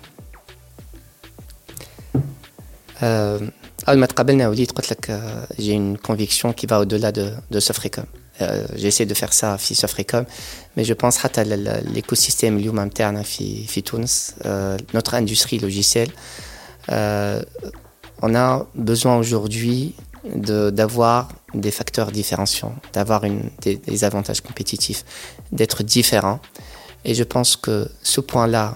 [3.02, 3.40] أه
[3.88, 5.20] اول ما تقابلنا وليد قلت لك
[5.58, 8.06] j'ai une conviction qui va au-delà de, de Sofricom
[8.74, 10.24] j'essaie de faire ça في Sofricom
[10.76, 11.44] mais je pense حتى
[11.94, 14.34] l'écosystème اليوم نتاعنا في في تونس
[14.94, 16.10] notre industrie logicielle
[18.22, 19.94] on a besoin aujourd'hui
[20.24, 23.22] d'avoir des facteurs différenciants, d'avoir
[23.62, 25.04] des, des, avantages compétitifs,
[25.50, 26.38] d'être différent.
[27.04, 28.74] Et je pense que ce point-là,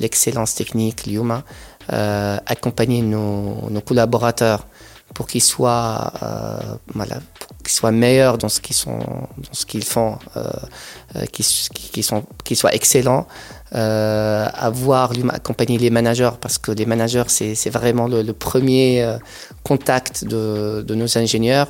[0.00, 1.44] l'excellence technique, l'humain,
[1.92, 4.66] euh, accompagner nos, nos, collaborateurs
[5.13, 6.13] pour qu'ils soient,
[6.93, 7.19] voilà,
[7.63, 10.17] qu'ils soient meilleurs dans ce qu'ils sont, dans ce qu'ils font,
[11.31, 13.27] qu'ils sont, qu'ils soient excellents.
[13.75, 19.19] Euh, avoir accompagner les managers parce que les managers c'est vraiment le, premier euh,
[19.61, 21.67] contact de, de, nos ingénieurs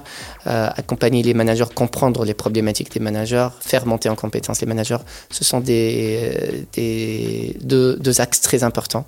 [0.48, 5.04] euh, accompagner les managers comprendre les problématiques des managers faire monter en compétence les managers
[5.30, 9.06] ce sont des, des deux, deux axes très importants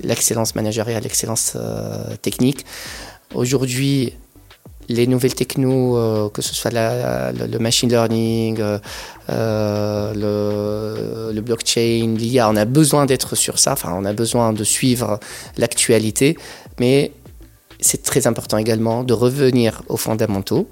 [0.00, 1.56] l'excellence managériale l'excellence
[2.20, 2.66] technique
[3.34, 4.14] aujourd'hui
[4.88, 8.78] les nouvelles technos, euh, que ce soit le machine learning, euh,
[9.30, 14.64] euh, le, blockchain, l'IA, on a besoin d'être sur ça, enfin on a besoin de
[14.64, 15.18] suivre
[15.58, 16.36] l'actualité,
[16.80, 17.12] mais
[17.80, 20.68] c'est très important également de revenir aux fondamentaux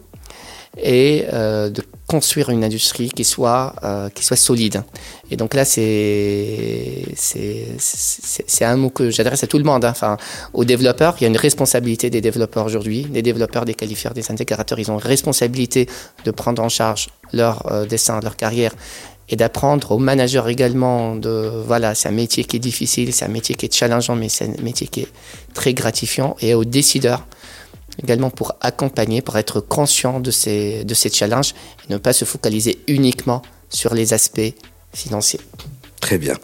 [0.79, 4.83] et de construire une industrie qui soit, euh, qui soit solide.
[5.31, 9.83] Et donc là, c'est, c'est, un mot que j'adresse à tout le monde.
[9.87, 9.93] Hein.
[9.93, 10.18] Enfin,
[10.53, 13.07] aux développeurs, il y a une responsabilité des développeurs aujourd'hui.
[13.14, 15.89] Les développeurs, des qualifieurs, des intégrateurs, ils ont une responsabilité
[16.27, 18.73] de prendre en charge leur euh, dessin, leur carrière
[19.31, 23.35] et d'apprendre aux managers également de voilà c'est un métier qui est difficile c'est un
[23.39, 25.09] métier qui est challengeant mais c'est un métier qui est
[25.55, 27.25] très gratifiant et aux décideurs
[28.03, 31.55] également pour accompagner, pour être conscient de ces, de ces challenges
[31.88, 34.55] et ne pas se focaliser uniquement sur les aspects
[34.93, 35.40] financiers.
[36.01, 36.36] Très bien.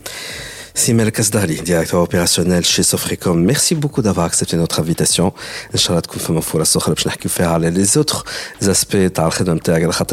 [0.75, 5.33] Simel Kasdali, directeur opérationnel chez Sofricom, merci beaucoup d'avoir accepté notre invitation.
[5.75, 6.03] Inch'Allah,
[7.71, 8.25] les autres
[8.67, 8.97] aspects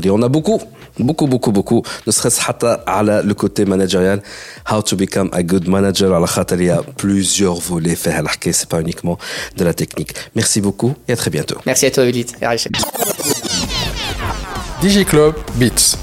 [0.09, 0.61] On a beaucoup,
[0.99, 1.83] beaucoup, beaucoup, beaucoup.
[2.07, 2.41] Ne serait-ce
[3.25, 4.21] le côté managérial.
[4.71, 6.09] How to become a good manager.
[6.51, 7.95] Il y a plusieurs volets.
[7.95, 9.17] C'est pas uniquement
[9.57, 10.13] de la technique.
[10.35, 11.57] Merci beaucoup et à très bientôt.
[11.65, 12.33] Merci à toi, Ulysse.
[14.81, 15.97] DJ Club Beats.